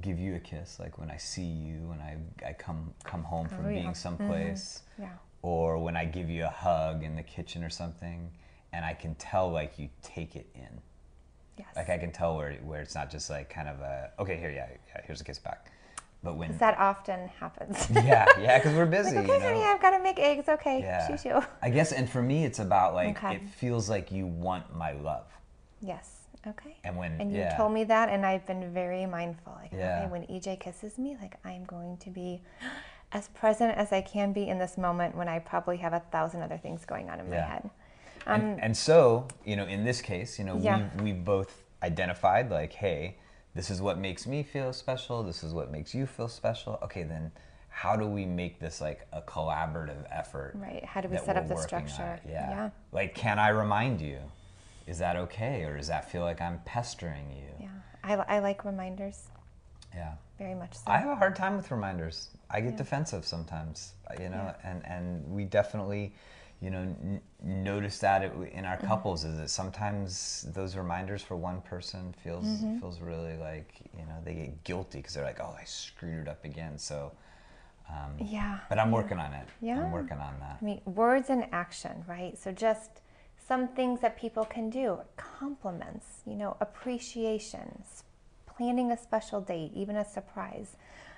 give 0.00 0.18
you 0.20 0.36
a 0.36 0.38
kiss 0.38 0.78
like 0.78 0.98
when 0.98 1.10
i 1.10 1.16
see 1.16 1.42
you 1.42 1.78
when 1.88 1.98
i, 2.00 2.16
I 2.46 2.52
come 2.52 2.94
come 3.04 3.24
home 3.24 3.48
from 3.48 3.66
Oh, 3.66 3.68
yeah. 3.68 3.74
being 3.74 3.84
mm-hmm. 3.86 3.94
someplace 3.94 4.82
yeah, 4.98 5.08
or 5.42 5.78
when 5.78 5.96
I 5.96 6.04
give 6.04 6.28
you 6.28 6.44
a 6.44 6.48
hug 6.50 7.02
in 7.02 7.16
the 7.16 7.22
kitchen 7.22 7.64
or 7.64 7.70
something, 7.70 8.30
and 8.74 8.84
I 8.84 8.92
can 8.92 9.14
tell 9.14 9.50
like 9.50 9.78
you 9.78 9.88
take 10.02 10.36
it 10.36 10.46
in. 10.54 10.68
yes. 11.58 11.68
Like 11.74 11.88
I 11.88 11.96
can 11.96 12.12
tell 12.12 12.36
where 12.36 12.52
where 12.62 12.82
it's 12.82 12.94
not 12.94 13.10
just 13.10 13.30
like 13.30 13.48
kind 13.48 13.66
of 13.66 13.80
a 13.80 14.10
okay 14.18 14.36
here 14.36 14.50
yeah, 14.50 14.66
yeah 14.94 15.00
here's 15.06 15.22
a 15.22 15.24
kiss 15.24 15.38
back, 15.38 15.72
but 16.22 16.36
when 16.36 16.56
that 16.58 16.76
often 16.78 17.28
happens. 17.40 17.88
yeah 17.94 18.26
yeah 18.38 18.58
because 18.58 18.74
we're 18.76 18.84
busy 18.98 19.16
like, 19.16 19.26
you 19.26 19.32
know. 19.38 19.40
honey, 19.40 19.62
I've 19.62 19.80
got 19.80 19.96
to 19.96 20.02
make 20.02 20.18
eggs. 20.18 20.46
Okay, 20.48 20.80
yeah. 20.80 21.08
shoo 21.08 21.16
shoo. 21.16 21.40
I 21.62 21.70
guess 21.70 21.92
and 21.92 22.08
for 22.08 22.22
me 22.22 22.44
it's 22.44 22.58
about 22.58 22.94
like 22.94 23.16
Okay. 23.16 23.36
it 23.36 23.48
feels 23.48 23.88
like 23.88 24.12
you 24.12 24.26
want 24.26 24.76
my 24.76 24.92
love, 24.92 25.26
Yes. 25.80 26.16
Okay. 26.46 26.76
and 26.84 26.96
when 26.96 27.20
And 27.20 27.30
you 27.32 27.38
yeah 27.40 27.54
told 27.56 27.72
me 27.72 27.84
that, 27.84 28.08
and 28.08 28.24
I've 28.24 28.46
been 28.46 28.72
very 28.72 29.04
mindful. 29.06 29.52
Like, 29.60 29.72
Yeah. 29.72 29.98
okay, 29.98 30.06
when 30.10 30.22
EJ 30.28 30.58
kisses 30.58 30.98
me, 30.98 31.16
like 31.20 31.36
I'm 31.44 31.64
going 31.64 31.98
to 31.98 32.10
be 32.10 32.40
as 33.12 33.28
present 33.28 33.76
as 33.76 33.92
I 33.92 34.00
can 34.00 34.32
be 34.32 34.48
in 34.48 34.58
this 34.58 34.78
moment 34.78 35.16
when 35.16 35.28
I 35.28 35.38
probably 35.40 35.76
have 35.78 35.92
a 35.92 36.00
thousand 36.12 36.42
other 36.42 36.56
things 36.58 36.84
going 36.86 37.10
on 37.10 37.20
in 37.20 37.28
my 37.28 37.36
Yeah. 37.36 37.46
head. 37.46 37.70
and, 38.26 38.60
and 38.62 38.76
so 38.76 39.26
you 39.44 39.56
know 39.56 39.64
in 39.64 39.82
this 39.84 40.00
case 40.02 40.38
you 40.38 40.44
know 40.44 40.52
Um, 40.54 40.62
Yeah. 40.62 40.88
we 40.98 41.04
we 41.04 41.12
both 41.12 41.62
identified 41.82 42.50
like 42.50 42.72
hey 42.74 43.16
this 43.54 43.70
is 43.70 43.80
what 43.80 43.96
makes 43.98 44.26
me 44.26 44.42
feel 44.42 44.72
special 44.74 45.22
this 45.22 45.42
is 45.42 45.52
what 45.54 45.70
makes 45.72 45.94
you 45.94 46.04
feel 46.06 46.28
special 46.28 46.78
okay 46.82 47.02
then 47.02 47.32
how 47.70 47.96
do 47.96 48.06
we 48.06 48.26
make 48.26 48.60
this 48.60 48.78
like 48.80 49.06
a 49.12 49.22
collaborative 49.22 50.04
effort 50.10 50.52
Right. 50.54 50.84
How 50.84 51.00
do 51.00 51.08
we 51.08 51.16
set 51.16 51.36
up 51.38 51.48
the 51.48 51.56
structure? 51.56 52.20
yeah. 52.28 52.50
Yeah. 52.50 52.70
like 52.92 53.14
can 53.14 53.38
i 53.38 53.48
remind 53.48 54.00
you 54.02 54.18
is 54.86 54.98
that 54.98 55.16
okay 55.16 55.64
or 55.64 55.76
does 55.76 55.88
that 55.88 56.10
feel 56.10 56.22
like 56.22 56.40
i'm 56.40 56.60
pestering 56.64 57.30
you 57.30 57.66
Yeah. 57.66 57.68
I, 58.02 58.36
I 58.36 58.38
like 58.40 58.64
reminders 58.64 59.28
yeah 59.94 60.14
very 60.38 60.54
much 60.54 60.74
so. 60.74 60.82
i 60.86 60.98
have 60.98 61.08
a 61.10 61.16
hard 61.16 61.36
time 61.36 61.56
with 61.56 61.70
reminders 61.70 62.28
I 62.50 62.60
get 62.60 62.76
defensive 62.76 63.24
sometimes, 63.24 63.92
uh, 64.10 64.20
you 64.20 64.28
know, 64.28 64.52
and 64.64 64.84
and 64.84 65.24
we 65.30 65.44
definitely, 65.44 66.12
you 66.60 66.70
know, 66.70 66.80
n- 66.80 67.20
notice 67.40 67.98
that 67.98 68.22
it, 68.24 68.32
in 68.52 68.64
our 68.64 68.76
couples 68.76 69.24
is 69.24 69.38
that 69.38 69.50
sometimes 69.50 70.46
those 70.52 70.74
reminders 70.76 71.22
for 71.22 71.36
one 71.36 71.60
person 71.60 72.12
feels 72.24 72.64
feels 72.80 73.00
really 73.00 73.36
like 73.36 73.72
you 73.96 74.04
know 74.04 74.16
they 74.24 74.34
get 74.34 74.64
guilty 74.64 74.98
because 74.98 75.14
they're 75.14 75.24
like, 75.24 75.38
oh, 75.40 75.54
I 75.58 75.64
screwed 75.64 76.22
it 76.22 76.28
up 76.28 76.44
again. 76.44 76.76
So, 76.76 77.12
um, 77.88 78.16
Yeah. 78.18 78.58
but 78.68 78.80
I'm 78.80 78.90
working 78.90 79.18
on 79.18 79.32
it. 79.32 79.46
Yeah. 79.60 79.84
I'm 79.84 79.92
working 79.92 80.18
on 80.18 80.34
that. 80.40 80.58
I 80.60 80.64
mean, 80.64 80.80
words 80.84 81.30
and 81.30 81.46
action, 81.52 82.04
right? 82.08 82.36
So 82.36 82.50
just 82.50 83.00
some 83.50 83.66
things 83.66 83.98
that 83.98 84.16
people 84.16 84.44
can 84.44 84.70
do 84.70 84.96
compliments, 85.16 86.22
you 86.24 86.36
know, 86.36 86.56
appreciations, 86.60 88.04
planning 88.46 88.92
a 88.92 88.96
special 88.96 89.40
date, 89.40 89.72
even 89.74 89.96
a 89.96 90.04
surprise, 90.04 90.76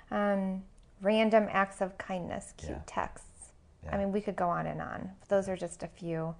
um, 0.09 0.63
random 1.03 1.47
acts 1.51 1.79
of 1.79 1.95
kindness, 1.99 2.55
cute 2.57 2.71
Yeah. 2.71 2.79
texts. 2.87 3.51
I 3.91 3.97
mean, 3.97 4.11
we 4.11 4.19
could 4.19 4.35
go 4.35 4.49
on 4.49 4.65
and 4.65 4.81
on. 4.81 5.11
Those 5.27 5.47
are 5.47 5.55
just 5.55 5.83
a 5.83 5.87
few, 5.87 6.33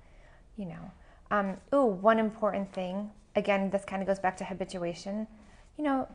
you 0.55 0.65
know. 0.65 0.91
Um, 1.29 1.57
ooh, 1.75 1.85
one 1.85 2.17
important 2.17 2.73
thing. 2.73 3.11
Again, 3.35 3.69
this 3.69 3.85
kind 3.85 4.01
of 4.01 4.07
goes 4.07 4.17
back 4.17 4.35
to 4.37 4.45
habituation. 4.45 5.27
You 5.77 5.83
know, 5.83 6.07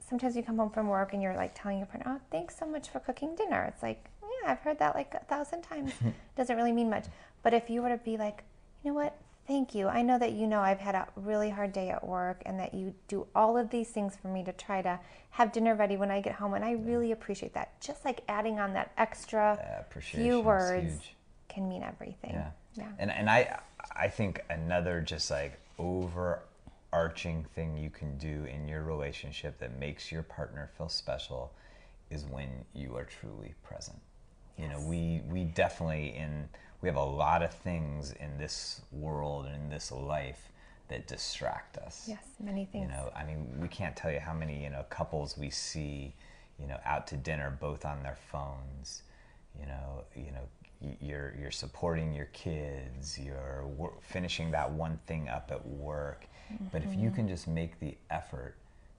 sometimes 0.00 0.36
you 0.36 0.42
come 0.42 0.56
home 0.56 0.70
from 0.70 0.88
work 0.88 1.12
and 1.12 1.22
you're 1.22 1.36
like 1.36 1.52
telling 1.54 1.76
your 1.76 1.86
partner, 1.86 2.14
"Oh, 2.16 2.20
thanks 2.30 2.56
so 2.56 2.64
much 2.64 2.88
for 2.88 2.98
cooking 3.00 3.34
dinner." 3.34 3.64
It's 3.64 3.82
like, 3.82 4.08
yeah, 4.22 4.52
I've 4.52 4.60
heard 4.60 4.78
that 4.78 4.94
like 4.94 5.12
a 5.12 5.24
thousand 5.24 5.60
times. 5.62 5.92
Doesn't 6.36 6.56
really 6.56 6.72
mean 6.72 6.88
much. 6.88 7.06
But 7.42 7.52
if 7.52 7.68
you 7.68 7.82
were 7.82 7.90
to 7.90 7.98
be 7.98 8.16
like, 8.16 8.44
you 8.88 8.94
know 8.94 9.00
what? 9.00 9.18
Thank 9.46 9.74
you. 9.74 9.86
I 9.86 10.00
know 10.00 10.18
that 10.18 10.32
you 10.32 10.46
know 10.46 10.60
I've 10.60 10.78
had 10.78 10.94
a 10.94 11.06
really 11.14 11.50
hard 11.50 11.74
day 11.74 11.90
at 11.90 12.06
work 12.06 12.42
and 12.46 12.58
that 12.58 12.72
you 12.72 12.94
do 13.06 13.26
all 13.34 13.58
of 13.58 13.68
these 13.68 13.90
things 13.90 14.16
for 14.16 14.28
me 14.28 14.42
to 14.44 14.52
try 14.52 14.80
to 14.80 14.98
have 15.30 15.52
dinner 15.52 15.74
ready 15.74 15.98
when 15.98 16.10
I 16.10 16.22
get 16.22 16.34
home. 16.34 16.54
And 16.54 16.64
I 16.64 16.72
really 16.72 17.12
appreciate 17.12 17.52
that. 17.52 17.78
Just 17.82 18.04
like 18.06 18.22
adding 18.28 18.58
on 18.58 18.72
that 18.74 18.92
extra 18.96 19.84
few 20.00 20.40
words 20.40 21.02
can 21.48 21.68
mean 21.68 21.82
everything. 21.82 22.32
Yeah. 22.32 22.50
Yeah. 22.74 22.88
And 22.98 23.10
and 23.10 23.28
I 23.28 23.60
I 23.94 24.08
think 24.08 24.42
another 24.48 25.02
just 25.02 25.30
like 25.30 25.60
overarching 25.78 27.44
thing 27.54 27.76
you 27.76 27.90
can 27.90 28.16
do 28.16 28.44
in 28.44 28.68
your 28.68 28.84
relationship 28.84 29.58
that 29.58 29.78
makes 29.78 30.10
your 30.10 30.22
partner 30.22 30.70
feel 30.78 30.88
special 30.88 31.52
is 32.10 32.24
when 32.24 32.48
you 32.74 32.96
are 32.96 33.04
truly 33.04 33.54
present. 33.62 33.98
You 34.56 34.68
know, 34.68 34.80
we 34.80 35.20
we 35.30 35.44
definitely 35.44 36.16
in 36.16 36.48
we 36.80 36.88
have 36.88 36.96
a 36.96 37.04
lot 37.04 37.42
of 37.42 37.52
things 37.52 38.12
in 38.12 38.38
this 38.38 38.80
world 38.92 39.46
and 39.46 39.54
in 39.54 39.70
this 39.70 39.90
life 39.92 40.48
that 40.88 41.06
distract 41.06 41.76
us. 41.78 42.04
Yes, 42.08 42.24
many 42.40 42.64
things. 42.66 42.84
You 42.90 42.96
know, 42.96 43.10
I 43.16 43.24
mean, 43.24 43.46
we 43.60 43.68
can't 43.68 43.96
tell 43.96 44.10
you 44.10 44.20
how 44.20 44.32
many 44.32 44.62
you 44.62 44.70
know 44.70 44.84
couples 44.88 45.36
we 45.36 45.50
see, 45.50 46.14
you 46.58 46.66
know, 46.66 46.78
out 46.84 47.06
to 47.08 47.16
dinner 47.16 47.56
both 47.60 47.84
on 47.84 48.02
their 48.02 48.16
phones. 48.30 49.02
You 49.58 49.66
know, 49.66 50.04
you 50.16 50.30
know, 50.32 50.96
you're 51.00 51.34
you're 51.40 51.50
supporting 51.50 52.14
your 52.14 52.26
kids. 52.26 53.18
You're 53.18 53.64
finishing 54.02 54.50
that 54.52 54.70
one 54.70 54.98
thing 55.06 55.28
up 55.28 55.50
at 55.50 55.66
work. 55.66 56.26
But 56.72 56.82
if 56.82 56.90
Mm-hmm. 56.90 57.04
you 57.04 57.10
can 57.10 57.28
just 57.28 57.46
make 57.48 57.78
the 57.80 57.96
effort 58.10 58.54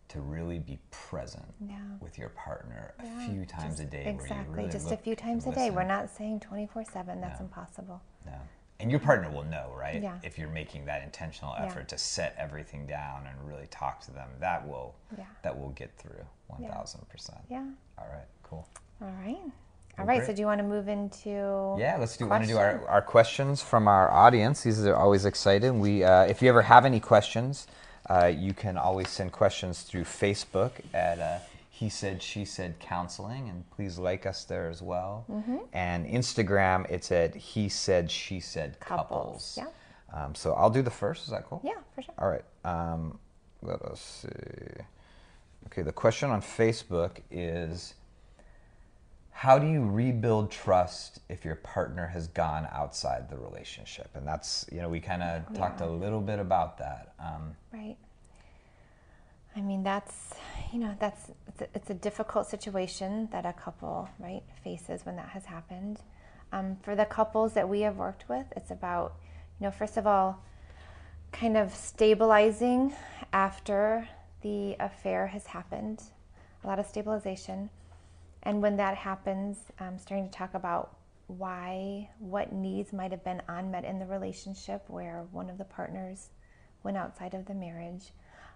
to 0.10 0.20
really 0.22 0.60
be 0.60 0.80
present 0.92 1.46
Yeah. 1.60 1.78
with 2.00 2.18
your 2.18 2.30
partner 2.30 2.94
a 3.00 3.04
few 3.28 3.46
times 3.46 3.78
just- 3.78 3.80
a 3.82 3.86
day, 3.86 4.06
Exactly, 4.08 4.56
really 4.56 4.70
just 4.70 4.92
a 4.92 4.98
few 4.98 5.16
times 5.16 5.46
a 5.46 5.52
day. 5.54 5.70
We're 5.70 5.84
not 5.84 6.10
saying 6.10 6.42
24 6.42 6.84
7. 6.84 7.22
That's 7.22 7.40
No. 7.40 7.46
impossible. 7.46 8.02
No. 8.26 8.34
And 8.82 8.90
your 8.90 9.00
partner 9.00 9.30
will 9.30 9.44
know, 9.44 9.74
right? 9.78 10.02
Yeah. 10.02 10.18
If 10.24 10.38
you're 10.40 10.50
making 10.50 10.86
that 10.86 11.04
intentional 11.04 11.54
Yeah. 11.54 11.66
effort 11.66 11.90
to 11.90 11.98
set 11.98 12.34
everything 12.38 12.88
down 12.88 13.28
and 13.28 13.48
really 13.48 13.68
talk 13.68 14.00
to 14.02 14.12
them, 14.12 14.30
that 14.40 14.68
will 14.68 14.96
Yeah. 15.18 15.26
that 15.44 15.58
will 15.60 15.70
get 15.70 15.96
through 15.98 16.26
one 16.48 16.66
thousand 16.68 17.08
percent. 17.10 17.42
Yeah. 17.50 17.66
All 17.98 18.08
right, 18.08 18.28
cool. 18.44 18.68
All 19.02 19.10
right. 19.10 19.52
All 20.00 20.06
right, 20.06 20.26
So, 20.26 20.34
do 20.34 20.40
you 20.42 20.46
want 20.46 20.60
to 20.60 20.64
move 20.64 20.88
into? 20.88 21.76
Yeah, 21.78 21.98
let's 22.00 22.16
do 22.16 22.26
want 22.26 22.44
to 22.44 22.48
do 22.48 22.58
our, 22.58 22.70
questions? 22.70 22.90
our 22.90 23.02
questions 23.02 23.62
from 23.62 23.88
our 23.90 24.10
audience. 24.10 24.64
These 24.64 24.86
are 24.86 24.96
always 24.96 25.26
exciting. 25.26 25.82
We 25.82 26.06
uh, 26.06 26.24
if 26.24 26.42
you 26.42 26.48
ever 26.48 26.62
have 26.62 26.86
any 26.86 27.02
questions, 27.02 27.68
uh, 28.10 28.26
you 28.28 28.54
can 28.54 28.78
always 28.78 29.10
send 29.10 29.32
questions 29.32 29.82
through 29.84 30.04
Facebook 30.04 30.72
at 30.94 31.20
uh, 31.20 31.40
He 31.70 31.90
Said 31.90 32.22
She 32.24 32.44
Said 32.46 32.80
Counseling, 32.80 33.50
and 33.50 33.70
please 33.72 33.98
like 34.00 34.26
us 34.26 34.44
there 34.46 34.70
as 34.70 34.82
well. 34.82 35.26
Mm-hmm. 35.30 35.58
And 35.74 36.06
Instagram, 36.08 36.90
it's 36.90 37.12
at 37.12 37.36
He 37.36 37.70
Said 37.70 38.10
She 38.10 38.40
Said 38.40 38.80
Couples, 38.80 39.56
Couples. 39.56 39.58
yeah. 39.58 40.24
Um, 40.26 40.34
so 40.34 40.54
I'll 40.54 40.72
do 40.72 40.82
the 40.82 40.90
first. 40.92 41.26
Is 41.26 41.30
that 41.30 41.46
cool? 41.46 41.62
Yeah, 41.64 41.74
for 41.94 42.02
sure. 42.02 42.14
All 42.18 42.30
right. 42.30 42.44
Um, 42.66 43.20
let 43.62 43.82
us 43.84 44.02
see. 44.24 44.84
Okay, 45.68 45.84
the 45.84 45.92
question 45.92 46.32
on 46.32 46.42
Facebook 46.42 47.18
is 47.30 47.94
How 49.40 49.58
do 49.58 49.66
you 49.68 49.86
rebuild 49.86 50.52
trust 50.52 51.22
if 51.30 51.46
your 51.46 51.56
partner 51.56 52.08
has 52.08 52.28
gone 52.28 52.68
outside 52.74 53.30
the 53.30 53.38
relationship? 53.38 54.10
And 54.14 54.28
that's, 54.28 54.66
you 54.70 54.82
know, 54.82 54.90
we 54.90 55.00
kind 55.00 55.24
of 55.24 55.54
talked 55.54 55.80
a 55.80 55.90
little 55.90 56.20
bit 56.20 56.40
about 56.40 56.78
that. 56.80 57.14
Um, 57.22 57.56
Right. 57.72 57.96
I 59.56 59.62
mean, 59.62 59.82
that's, 59.82 60.34
you 60.74 60.80
know, 60.80 60.94
that's, 61.00 61.32
it's 61.48 61.62
a, 61.62 61.68
it's 61.74 61.90
a 61.90 61.94
difficult 61.94 62.48
situation 62.48 63.30
that 63.32 63.46
a 63.46 63.54
couple, 63.54 64.10
right, 64.20 64.44
faces 64.62 65.06
when 65.06 65.16
that 65.16 65.30
has 65.30 65.46
happened. 65.46 66.02
Um, 66.52 66.76
for 66.84 66.98
the 66.98 67.06
couples 67.06 67.54
that 67.54 67.70
we 67.70 67.80
have 67.80 67.96
worked 67.96 68.28
with, 68.28 68.46
it's 68.58 68.72
about, 68.72 69.16
you 69.58 69.68
know, 69.68 69.72
first 69.72 69.96
of 69.96 70.06
all, 70.06 70.44
kind 71.32 71.56
of 71.56 71.74
stabilizing 71.74 72.94
after 73.32 74.06
the 74.42 74.76
affair 74.82 75.28
has 75.28 75.46
happened, 75.46 76.04
a 76.62 76.68
lot 76.68 76.78
of 76.78 76.86
stabilization. 76.86 77.70
And 78.44 78.62
when 78.62 78.78
that 78.78 78.96
happens, 78.96 79.58
um, 79.80 79.98
starting 79.98 80.30
to 80.30 80.36
talk 80.36 80.54
about 80.54 80.96
why, 81.28 82.10
what 82.20 82.52
needs 82.52 82.92
might 82.94 83.12
have 83.12 83.24
been 83.24 83.42
unmet 83.48 83.86
in 83.86 84.00
the 84.00 84.06
relationship 84.06 84.84
where 84.88 85.26
one 85.32 85.50
of 85.50 85.58
the 85.58 85.66
partners 85.66 86.30
went 86.84 86.98
outside 86.98 87.34
of 87.34 87.46
the 87.46 87.54
marriage. 87.54 88.12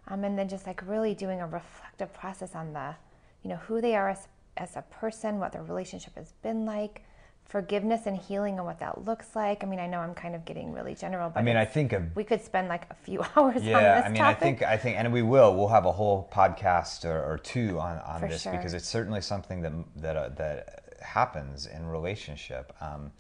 Um, 0.08 0.24
and 0.24 0.38
then 0.38 0.50
just 0.50 0.66
like 0.68 0.82
really 0.88 1.14
doing 1.14 1.42
a 1.42 1.48
reflective 1.48 2.14
process 2.14 2.56
on 2.56 2.74
the, 2.74 2.96
you 3.44 3.50
know, 3.50 3.58
who 3.58 3.80
they 3.80 3.96
are 3.96 4.10
as, 4.10 4.28
as 4.58 4.76
a 4.76 4.82
person, 4.82 5.40
what 5.40 5.52
their 5.52 5.64
relationship 5.64 6.16
has 6.16 6.34
been 6.42 6.66
like, 6.66 7.04
forgiveness 7.46 8.08
and 8.08 8.18
healing 8.18 8.58
and 8.58 8.66
what 8.66 8.80
that 8.80 9.06
looks 9.06 9.36
like. 9.36 9.64
I 9.64 9.68
mean, 9.68 9.80
I 9.80 9.88
know 9.88 10.00
I'm 10.00 10.16
kind 10.16 10.34
of 10.36 10.44
getting 10.46 10.74
really 10.74 10.96
general, 10.96 11.30
but 11.30 11.40
I 11.40 11.44
mean, 11.44 11.56
I 11.56 11.66
think 11.66 11.94
a 11.94 12.08
we 12.16 12.24
could 12.24 12.44
spend 12.44 12.68
like 12.68 12.88
a 12.90 12.96
few 12.96 13.22
hours 13.36 13.58
on 13.58 13.64
yeah, 13.64 13.96
this 14.02 14.06
I 14.06 14.10
mean, 14.10 14.22
topic. 14.22 14.38
I 14.38 14.40
think, 14.40 14.64
I 14.64 14.78
think, 14.78 14.98
and 14.98 15.14
we 15.14 15.22
will. 15.22 15.56
We'll 15.56 15.68
have 15.68 15.86
a 15.86 15.92
whole 15.92 16.30
podcast 16.34 17.06
or, 17.06 17.22
or 17.24 17.38
two 17.38 17.80
on, 17.80 18.00
on 18.00 18.22
For 18.22 18.28
this 18.28 18.42
sure. 18.44 18.52
because 18.54 18.74
it's 18.74 18.88
certainly 18.88 19.22
something 19.22 19.62
that 19.62 19.74
that 19.98 20.18
uh, 20.18 20.30
that 20.30 20.98
happens 21.02 21.68
in 21.68 21.86
relationship. 21.86 22.74
Um, 22.82 23.12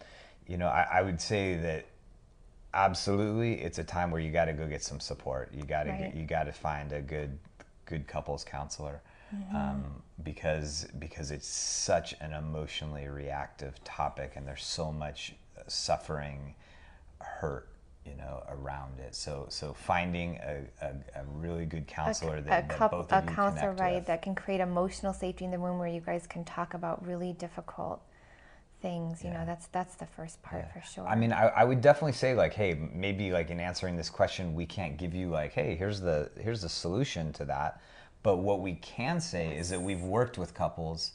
you 0.47 0.57
know, 0.57 0.67
I, 0.67 0.87
I 0.93 1.01
would 1.01 1.21
say 1.21 1.55
that 1.57 1.85
absolutely, 2.73 3.61
it's 3.61 3.77
a 3.77 3.83
time 3.83 4.09
where 4.11 4.21
you 4.21 4.31
got 4.31 4.45
to 4.45 4.53
go 4.53 4.67
get 4.67 4.83
some 4.83 4.99
support. 4.99 5.53
You 5.53 5.63
got 5.63 5.83
to 5.83 5.91
Right. 5.91 6.13
you 6.15 6.25
got 6.25 6.43
to 6.45 6.51
find 6.51 6.91
a 6.91 7.01
good 7.01 7.37
good 7.85 8.07
couples 8.07 8.43
counselor. 8.43 9.01
Mm-hmm. 9.33 9.55
Um, 9.55 9.83
because 10.23 10.87
because 10.99 11.31
it's 11.31 11.47
such 11.47 12.13
an 12.21 12.33
emotionally 12.33 13.07
reactive 13.07 13.83
topic 13.83 14.33
and 14.35 14.47
there's 14.47 14.63
so 14.63 14.91
much 14.91 15.33
uh, 15.57 15.61
suffering 15.67 16.53
hurt 17.19 17.67
you 18.05 18.15
know 18.15 18.43
around 18.49 18.99
it 18.99 19.15
so 19.15 19.47
so 19.49 19.73
finding 19.73 20.37
a, 20.43 20.61
a, 20.81 20.89
a 21.19 21.23
really 21.33 21.65
good 21.65 21.87
counselor 21.87 22.41
that, 22.41 22.67
that 22.67 22.77
coup- 22.77 22.89
both 22.89 23.11
a 23.11 23.17
of 23.17 23.25
you 23.25 23.35
counselor, 23.35 23.71
right, 23.73 23.95
with. 23.95 24.05
that 24.05 24.21
can 24.21 24.35
create 24.35 24.61
emotional 24.61 25.13
safety 25.13 25.45
in 25.45 25.51
the 25.51 25.57
room 25.57 25.79
where 25.79 25.87
you 25.87 26.01
guys 26.01 26.27
can 26.27 26.43
talk 26.45 26.73
about 26.75 27.05
really 27.05 27.33
difficult 27.33 28.01
things. 28.83 29.23
You 29.23 29.31
know, 29.31 29.43
that's 29.45 29.67
that's 29.67 29.95
the 29.95 30.05
first 30.05 30.43
part 30.43 30.71
for 30.71 30.81
sure. 30.81 31.07
I 31.07 31.15
mean, 31.15 31.31
I, 31.33 31.47
I 31.47 31.63
would 31.63 31.81
definitely 31.81 32.11
say 32.11 32.35
like, 32.35 32.53
hey, 32.53 32.77
maybe 32.93 33.31
like 33.31 33.49
in 33.49 33.59
answering 33.59 33.95
this 33.95 34.09
question, 34.11 34.53
we 34.53 34.67
can't 34.67 34.97
give 34.97 35.15
you 35.15 35.29
like, 35.29 35.53
hey, 35.53 35.75
here's 35.75 35.99
the 35.99 36.29
here's 36.39 36.61
the 36.61 36.69
solution 36.69 37.33
to 37.33 37.45
that. 37.45 37.81
But 38.23 38.37
what 38.37 38.61
we 38.61 38.73
can 38.75 39.19
say 39.19 39.55
is 39.57 39.69
that 39.69 39.81
we've 39.81 40.01
worked 40.01 40.37
with 40.37 40.53
couples 40.53 41.11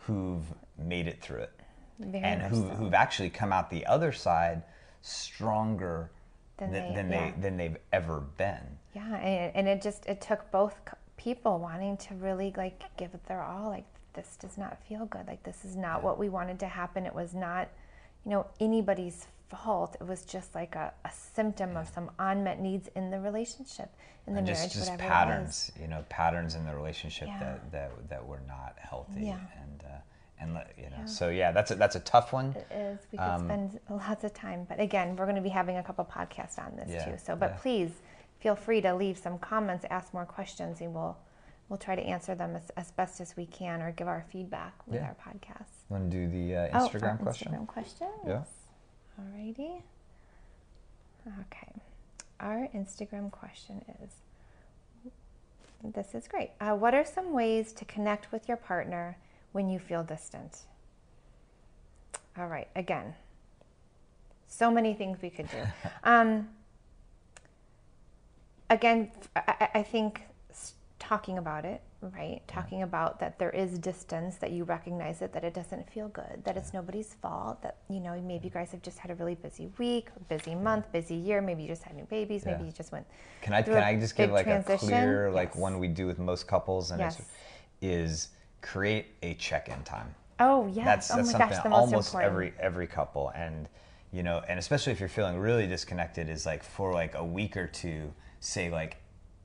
who've 0.00 0.44
made 0.78 1.06
it 1.06 1.20
through 1.20 1.40
it, 1.42 1.52
Very 1.98 2.24
and 2.24 2.42
who 2.42 2.62
who've 2.62 2.94
actually 2.94 3.30
come 3.30 3.52
out 3.52 3.70
the 3.70 3.84
other 3.86 4.10
side 4.12 4.62
stronger 5.02 6.10
Than 6.56 6.72
than, 6.72 6.88
they- 6.88 6.94
than 6.94 7.10
yeah. 7.10 7.30
they 7.34 7.40
than 7.40 7.56
they've 7.56 7.76
ever 7.92 8.20
been. 8.20 8.78
Yeah, 8.94 9.16
and, 9.16 9.54
and 9.54 9.68
it 9.68 9.82
just 9.82 10.06
it 10.06 10.20
took 10.20 10.50
both 10.50 10.74
people 11.18 11.58
wanting 11.58 11.96
to 11.98 12.14
really 12.14 12.52
like 12.56 12.82
give 12.96 13.12
it 13.14 13.24
their 13.26 13.42
all. 13.42 13.68
Like 13.68 13.84
this 14.14 14.36
does 14.40 14.56
not 14.56 14.78
feel 14.88 15.04
good. 15.06 15.26
Like 15.26 15.42
this 15.42 15.64
is 15.64 15.76
not 15.76 16.02
what 16.02 16.18
we 16.18 16.28
wanted 16.30 16.58
to 16.60 16.66
happen. 16.66 17.04
It 17.04 17.14
was 17.14 17.34
not, 17.34 17.68
you 18.24 18.30
know, 18.30 18.46
anybody's 18.60 19.26
fault. 19.48 19.96
It 20.00 20.06
was 20.06 20.24
just 20.24 20.54
like 20.54 20.74
a, 20.74 20.92
a 21.04 21.10
symptom 21.12 21.76
of 21.76 21.88
some 21.88 22.10
unmet 22.18 22.60
needs 22.60 22.88
in 22.96 23.10
the 23.10 23.20
relationship, 23.20 23.90
in 24.26 24.34
the 24.34 24.38
and 24.38 24.46
marriage, 24.48 24.62
just 24.62 24.74
just 24.74 24.90
whatever 24.90 25.08
patterns, 25.08 25.72
you 25.80 25.86
know, 25.88 26.04
patterns 26.08 26.54
in 26.54 26.64
the 26.66 26.74
relationship 26.74 27.28
Yeah. 27.28 27.38
that, 27.40 27.72
that 27.72 28.08
that 28.10 28.26
were 28.26 28.40
not 28.48 28.74
healthy, 28.78 29.26
Yeah. 29.26 29.38
and 29.62 29.82
uh, 29.84 29.98
and 30.40 30.58
you 30.76 30.90
know, 30.90 31.06
so 31.06 31.28
yeah, 31.30 31.52
that's 31.52 31.70
a, 31.70 31.76
that's 31.76 31.96
a 31.96 32.00
tough 32.00 32.32
one. 32.32 32.54
it 32.56 32.66
is. 32.74 32.98
We 33.12 33.18
could 33.18 33.24
Um, 33.24 33.44
spend 33.46 33.80
lots 33.88 34.24
of 34.24 34.34
time, 34.34 34.66
but 34.68 34.80
again, 34.80 35.16
we're 35.16 35.24
going 35.24 35.36
to 35.36 35.42
be 35.42 35.48
having 35.48 35.76
a 35.78 35.82
couple 35.82 36.04
podcasts 36.04 36.58
on 36.58 36.76
this 36.76 36.88
Yeah, 36.90 37.04
too. 37.04 37.18
So, 37.18 37.34
but 37.36 37.52
yeah. 37.52 37.58
please 37.62 37.90
feel 38.40 38.54
free 38.56 38.80
to 38.82 38.94
leave 38.94 39.16
some 39.16 39.38
comments, 39.38 39.86
ask 39.90 40.12
more 40.12 40.26
questions, 40.26 40.80
and 40.80 40.92
we'll 40.92 41.16
we'll 41.68 41.78
try 41.78 41.96
to 41.96 42.02
answer 42.02 42.34
them 42.36 42.54
as, 42.54 42.70
as 42.76 42.90
best 42.92 43.20
as 43.20 43.36
we 43.36 43.44
can 43.46 43.82
or 43.82 43.90
give 43.92 44.06
our 44.08 44.24
feedback 44.30 44.74
with 44.86 44.96
Yeah. 45.00 45.08
our 45.08 45.16
podcast. 45.32 45.66
Want 45.88 46.10
to 46.10 46.16
do 46.16 46.28
the 46.28 46.56
uh, 46.56 46.68
Oh, 46.80 46.88
Instagram 46.88 47.20
question? 47.20 47.52
Instagram 47.52 47.66
questions. 47.66 48.10
Yeah. 48.26 48.42
Alrighty. 49.20 49.82
Okay. 51.26 51.72
Our 52.40 52.68
Instagram 52.74 53.30
question 53.30 53.82
is 54.02 54.10
this 55.94 56.14
is 56.14 56.26
great. 56.28 56.50
Uh, 56.60 56.74
what 56.74 56.94
are 56.94 57.04
some 57.04 57.32
ways 57.32 57.72
to 57.74 57.84
connect 57.84 58.32
with 58.32 58.48
your 58.48 58.56
partner 58.56 59.16
when 59.52 59.68
you 59.68 59.78
feel 59.78 60.02
distant? 60.02 60.60
All 62.38 62.46
right. 62.48 62.68
Again, 62.76 63.14
so 64.48 64.70
many 64.70 64.94
things 64.94 65.18
we 65.22 65.30
could 65.30 65.48
do. 65.50 65.62
um, 66.04 66.48
again, 68.70 69.10
I, 69.34 69.40
I- 69.60 69.68
I 69.78 69.82
think 69.82 70.22
talking 70.98 71.38
about 71.38 71.64
it, 71.64 71.80
right? 72.00 72.40
Talking 72.46 72.82
about 72.82 73.18
that 73.20 73.38
there 73.38 73.50
is 73.50 73.78
distance, 73.78 74.36
that 74.36 74.50
you 74.52 74.64
recognize 74.64 75.22
it, 75.22 75.32
that 75.32 75.44
it 75.44 75.54
doesn't 75.54 75.90
feel 75.90 76.08
good, 76.08 76.42
that 76.44 76.56
it's 76.56 76.72
nobody's 76.72 77.14
fault, 77.14 77.62
that, 77.62 77.76
you 77.88 78.00
know, 78.00 78.20
maybe 78.20 78.44
you 78.44 78.50
guys 78.50 78.70
have 78.72 78.82
just 78.82 78.98
had 78.98 79.10
a 79.10 79.14
really 79.14 79.34
busy 79.34 79.68
week, 79.78 80.08
busy 80.28 80.54
month, 80.54 80.90
busy 80.92 81.14
year, 81.14 81.40
maybe 81.40 81.62
you 81.62 81.68
just 81.68 81.82
had 81.82 81.96
new 81.96 82.04
babies, 82.04 82.44
maybe 82.44 82.64
you 82.64 82.72
just 82.72 82.92
went. 82.92 83.06
Can 83.42 83.52
I 83.54 83.62
can 83.62 83.74
a 83.74 83.80
I 83.80 83.96
just 83.96 84.16
give 84.16 84.30
like 84.30 84.46
transition. 84.46 84.88
a 84.88 84.92
clear 84.92 85.30
like 85.30 85.48
Yes. 85.48 85.56
one 85.56 85.78
we 85.78 85.88
do 85.88 86.06
with 86.06 86.18
most 86.18 86.46
couples 86.46 86.90
and 86.90 87.00
Yes. 87.00 87.20
is 87.80 88.28
create 88.62 89.06
a 89.22 89.34
check-in 89.34 89.82
time. 89.84 90.14
Oh, 90.38 90.66
yes. 90.66 90.84
That's 90.84 91.10
oh 91.10 91.16
that's 91.16 91.26
my 91.28 91.32
something 91.32 91.56
gosh, 91.58 91.66
almost 91.72 92.08
important. 92.08 92.32
every 92.32 92.52
every 92.60 92.86
couple 92.86 93.30
and 93.34 93.68
you 94.12 94.22
know 94.22 94.42
and 94.48 94.58
especially 94.58 94.92
if 94.92 95.00
you're 95.00 95.08
feeling 95.08 95.38
really 95.38 95.66
disconnected 95.66 96.28
is 96.28 96.44
like 96.46 96.62
for 96.62 96.92
like 96.92 97.14
a 97.14 97.24
week 97.24 97.56
or 97.56 97.66
two 97.66 98.12
say 98.40 98.70
like 98.70 98.96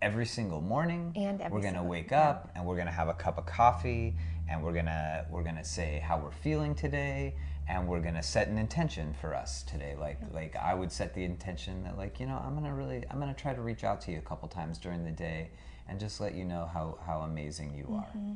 every 0.02 0.26
single 0.26 0.62
morning 0.62 1.14
And 1.16 1.42
every 1.42 1.56
we're 1.56 1.64
gonna 1.64 1.84
wake 1.84 2.12
yeah. 2.12 2.30
up 2.30 2.52
and 2.56 2.66
we're 2.66 2.78
gonna 2.78 2.92
have 2.92 3.08
a 3.08 3.14
cup 3.14 3.38
of 3.38 3.46
coffee 3.46 4.16
and 4.50 4.64
we're 4.64 4.74
gonna 4.74 5.26
we're 5.30 5.44
gonna 5.44 5.64
say 5.64 6.04
how 6.06 6.18
we're 6.18 6.32
feeling 6.32 6.76
today 6.76 7.36
and 7.68 7.88
we're 7.88 8.02
gonna 8.02 8.24
set 8.24 8.48
an 8.48 8.58
intention 8.58 9.16
for 9.22 9.36
us 9.36 9.64
today 9.64 9.96
like 10.00 10.20
like 10.34 10.56
i 10.56 10.74
would 10.74 10.92
set 10.92 11.14
the 11.14 11.24
intention 11.24 11.84
that 11.84 11.98
like 11.98 12.20
you 12.20 12.26
know 12.26 12.42
i'm 12.44 12.56
gonna 12.56 12.74
really 12.74 13.04
i'm 13.12 13.20
gonna 13.20 13.34
try 13.34 13.54
to 13.54 13.62
reach 13.62 13.84
out 13.84 14.02
to 14.02 14.12
you 14.12 14.18
a 14.18 14.22
couple 14.22 14.48
times 14.48 14.78
during 14.78 15.06
the 15.06 15.12
day 15.12 15.50
and 15.88 16.00
just 16.00 16.20
let 16.20 16.34
you 16.34 16.44
know 16.44 16.70
how 16.74 16.98
how 17.06 17.20
amazing 17.20 17.74
you 17.76 17.86
are 17.96 18.08
mm-hmm. 18.18 18.34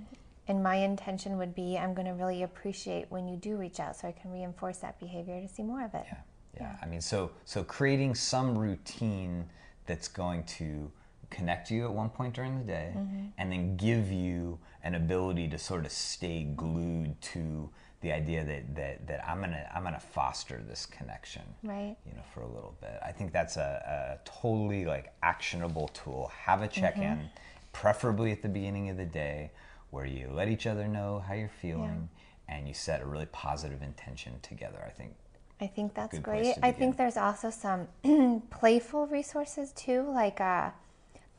And 0.48 0.62
my 0.62 0.76
intention 0.76 1.38
would 1.38 1.56
be 1.56 1.78
I'm 1.78 1.94
going 1.94 2.06
to 2.06 2.14
really 2.14 2.44
appreciate 2.44 3.10
when 3.10 3.28
you 3.28 3.36
do 3.36 3.56
reach 3.56 3.80
out 3.80 3.96
so 3.96 4.08
I 4.08 4.12
can 4.12 4.32
reinforce 4.32 4.78
that 4.78 5.00
behavior 5.00 5.42
to 5.42 5.48
see 5.48 5.64
more 5.64 5.84
of 5.84 5.94
it. 5.96 6.04
Yeah, 6.06 6.18
yeah. 6.56 6.76
I 6.82 6.86
mean, 6.86 7.02
so 7.02 7.32
so 7.46 7.64
creating 7.64 8.14
some 8.16 8.58
routine 8.58 9.46
that's 9.88 10.08
going 10.08 10.44
to 10.44 10.92
connect 11.36 11.70
you 11.72 11.86
at 11.86 11.94
one 11.94 12.10
point 12.10 12.34
during 12.34 12.58
the 12.58 12.64
day, 12.66 12.94
Mm-hmm. 12.96 13.26
and 13.38 13.52
then 13.52 13.76
give 13.78 14.12
you 14.12 14.60
an 14.84 14.96
ability 14.96 15.48
to 15.50 15.58
sort 15.58 15.86
of 15.86 15.92
stay 15.92 16.44
glued 16.44 17.20
to 17.34 17.70
the 18.02 18.12
idea 18.12 18.44
that 18.46 18.76
that, 18.76 19.08
that 19.08 19.28
I'm 19.28 19.40
gonna 19.42 19.66
I'm 19.74 19.84
gonna 19.84 20.00
foster 20.00 20.62
this 20.68 20.86
connection, 20.86 21.42
Right. 21.64 21.96
You 22.06 22.14
know, 22.18 22.24
for 22.34 22.42
a 22.42 22.48
little 22.48 22.76
bit. 22.82 22.98
I 23.04 23.12
think 23.12 23.32
that's 23.34 23.58
a, 23.58 24.18
a 24.20 24.30
totally 24.42 24.86
like 24.86 25.14
actionable 25.24 25.88
tool. 25.90 26.32
Have 26.46 26.62
a 26.62 26.68
check-in, 26.68 27.04
Mm-hmm. 27.04 27.26
preferably 27.74 28.32
at 28.32 28.42
the 28.42 28.50
beginning 28.50 28.90
of 28.90 28.98
the 28.98 29.06
day, 29.06 29.52
where 29.92 30.06
you 30.06 30.30
let 30.32 30.48
each 30.50 30.66
other 30.68 30.88
know 30.88 31.24
how 31.28 31.34
you're 31.34 31.58
feeling. 31.62 32.10
And 32.48 32.68
you 32.68 32.76
set 32.76 33.02
a 33.02 33.06
really 33.08 33.26
positive 33.48 33.82
intention 33.82 34.34
together. 34.44 34.78
I 34.86 34.92
think 34.92 35.12
I 35.60 35.68
think 35.76 35.96
that's 35.96 36.20
great. 36.20 36.56
I 36.62 36.72
think 36.72 36.96
there's 36.96 37.18
also 37.18 37.50
some 37.50 37.88
playful 38.52 39.08
resources 39.08 39.72
too, 39.72 40.02
like 40.22 40.40
uh, 40.40 40.70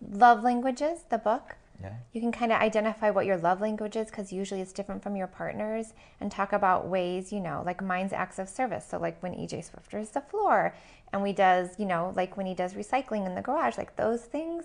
Love 0.01 0.43
Languages, 0.43 1.01
the 1.09 1.19
book. 1.19 1.57
Yeah. 1.81 1.93
You 2.13 2.21
can 2.21 2.33
kind 2.33 2.53
of 2.53 2.61
identify 2.61 3.11
what 3.11 3.27
your 3.27 3.37
love 3.37 3.61
language 3.61 3.97
is 3.97 4.09
because 4.09 4.33
usually 4.33 4.61
it's 4.61 4.73
different 4.73 5.03
from 5.03 5.15
your 5.15 5.27
partner's 5.27 5.93
and 6.21 6.31
talk 6.33 6.53
about 6.53 6.89
ways, 6.89 7.33
you 7.33 7.41
know, 7.41 7.63
like 7.67 7.83
mine's 7.83 8.13
acts 8.13 8.39
of 8.39 8.49
service. 8.49 8.87
So, 8.89 8.99
like 8.99 9.23
when 9.23 9.35
EJ 9.35 9.71
Swiffers 9.71 10.13
the 10.13 10.23
floor 10.23 10.75
and 11.13 11.23
we 11.23 11.33
does, 11.33 11.79
you 11.79 11.85
know, 11.85 12.13
like 12.17 12.37
when 12.37 12.47
he 12.47 12.55
does 12.55 12.75
recycling 12.75 13.27
in 13.27 13.35
the 13.35 13.43
garage, 13.43 13.77
like 13.77 13.97
those 13.97 14.23
things 14.23 14.65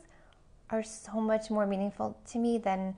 are 0.69 0.83
so 0.83 1.19
much 1.19 1.49
more 1.49 1.67
meaningful 1.67 2.17
to 2.31 2.37
me 2.37 2.57
than 2.57 2.95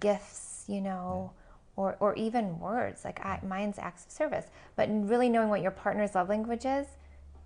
gifts, 0.00 0.64
you 0.66 0.80
know, 0.80 1.30
or, 1.76 1.96
or 2.00 2.14
even 2.16 2.58
words. 2.58 3.04
Like 3.04 3.24
I, 3.24 3.38
mine's 3.46 3.78
acts 3.78 4.04
of 4.06 4.10
service. 4.10 4.46
But 4.76 4.88
really 4.90 5.28
knowing 5.28 5.48
what 5.48 5.62
your 5.62 5.70
partner's 5.70 6.14
love 6.14 6.28
language 6.28 6.66
is, 6.66 6.86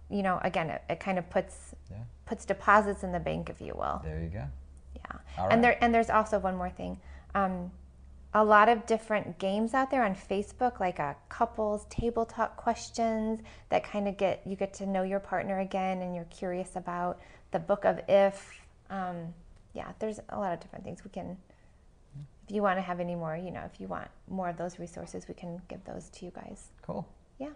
you 0.08 0.22
know, 0.22 0.40
again, 0.42 0.70
it, 0.70 0.82
it 0.88 1.00
kind 1.00 1.18
of 1.18 1.28
puts 1.28 1.74
Yeah. 1.90 1.98
Puts 2.26 2.44
deposits 2.44 3.02
in 3.02 3.12
the 3.12 3.20
bank, 3.20 3.48
if 3.48 3.60
you 3.60 3.74
will. 3.74 4.00
There 4.04 4.20
you 4.20 4.28
go. 4.28 4.44
Yeah. 4.96 5.18
All 5.38 5.48
And 5.48 5.64
there 5.64 5.82
and 5.82 5.94
there's 5.94 6.10
also 6.10 6.38
one 6.38 6.56
more 6.56 6.70
thing. 6.70 6.98
Um, 7.34 7.70
a 8.34 8.44
lot 8.44 8.68
of 8.68 8.84
different 8.84 9.38
games 9.38 9.72
out 9.72 9.90
there 9.90 10.04
on 10.04 10.14
Facebook, 10.14 10.78
like 10.78 10.98
a 10.98 11.16
couples 11.30 11.86
table 11.88 12.26
talk 12.26 12.56
questions 12.56 13.40
that 13.70 13.82
kind 13.82 14.06
of 14.08 14.18
get 14.18 14.42
you 14.44 14.56
get 14.56 14.74
to 14.74 14.86
know 14.86 15.02
your 15.02 15.20
partner 15.20 15.60
again, 15.60 16.02
and 16.02 16.14
you're 16.14 16.24
curious 16.24 16.76
about 16.76 17.18
the 17.52 17.58
book 17.58 17.84
of 17.84 18.00
if. 18.08 18.60
Um, 18.90 19.32
yeah, 19.72 19.92
there's 19.98 20.20
a 20.30 20.38
lot 20.38 20.52
of 20.52 20.60
different 20.60 20.84
things 20.84 21.04
we 21.04 21.10
can. 21.10 21.36
If 22.48 22.54
you 22.54 22.62
want 22.62 22.78
to 22.78 22.82
have 22.82 23.00
any 23.00 23.14
more, 23.14 23.36
you 23.36 23.50
know, 23.50 23.62
if 23.70 23.80
you 23.80 23.88
want 23.88 24.08
more 24.28 24.48
of 24.48 24.56
those 24.56 24.78
resources, 24.78 25.26
we 25.28 25.34
can 25.34 25.60
give 25.68 25.84
those 25.84 26.08
to 26.10 26.24
you 26.24 26.30
guys. 26.30 26.68
Cool. 26.82 27.06
Yeah. 27.38 27.50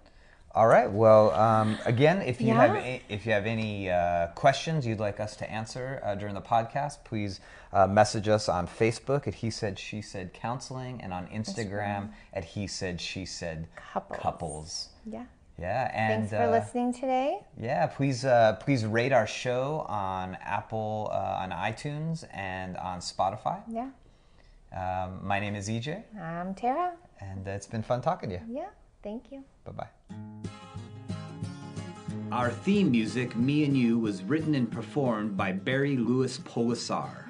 All 0.52 0.66
right. 0.66 0.90
Well, 0.90 1.30
um, 1.32 1.78
again, 1.84 2.22
if 2.22 2.40
you 2.40 2.52
have 2.52 2.74
Yeah. 2.74 2.80
a, 2.82 3.02
if 3.08 3.24
you 3.24 3.32
have 3.32 3.46
any 3.46 3.88
uh, 3.88 4.28
questions 4.34 4.84
you'd 4.84 4.98
like 4.98 5.20
us 5.20 5.36
to 5.36 5.48
answer 5.50 6.00
uh, 6.04 6.16
during 6.16 6.34
the 6.34 6.40
podcast, 6.42 7.04
please 7.04 7.40
uh, 7.72 7.86
message 7.86 8.26
us 8.26 8.48
on 8.48 8.66
Facebook 8.66 9.28
at 9.28 9.34
He 9.36 9.50
Said 9.50 9.78
She 9.78 10.02
Said 10.02 10.32
Counseling 10.32 11.00
and 11.02 11.12
on 11.14 11.28
Instagram 11.28 12.10
at 12.34 12.44
He 12.44 12.66
Said 12.66 13.00
She 13.00 13.24
Said 13.24 13.68
Couples. 13.76 14.18
Couples. 14.20 14.88
Yeah. 15.06 15.24
Yeah, 15.56 15.90
and 15.94 16.22
Thanks 16.28 16.30
for 16.30 16.48
uh, 16.48 16.58
listening 16.58 16.94
today. 16.94 17.40
yeah, 17.60 17.86
please 17.86 18.24
uh, 18.24 18.54
please 18.60 18.86
rate 18.86 19.12
our 19.12 19.26
show 19.26 19.84
on 19.90 20.36
Apple, 20.40 21.10
uh, 21.12 21.16
on 21.42 21.50
iTunes, 21.50 22.24
and 22.32 22.78
on 22.78 23.00
Spotify. 23.00 23.60
Yeah. 23.68 23.90
Um, 24.74 25.20
my 25.22 25.38
name 25.38 25.54
is 25.54 25.68
EJ, 25.68 26.02
I'm 26.18 26.54
Tara. 26.54 26.94
and 27.20 27.46
it's 27.46 27.66
been 27.66 27.82
fun 27.82 28.00
talking 28.00 28.30
to 28.30 28.36
you. 28.36 28.40
Yeah. 28.50 28.68
Thank 29.02 29.30
you. 29.32 29.44
Bye 29.76 29.84
bye. 29.84 30.16
Our 32.32 32.50
theme 32.50 32.90
music, 32.90 33.36
Me 33.36 33.64
and 33.64 33.76
You, 33.76 33.98
was 33.98 34.22
written 34.22 34.54
and 34.54 34.70
performed 34.70 35.36
by 35.36 35.52
Barry 35.52 35.96
Louis 35.96 36.38
Polisar. 36.38 37.29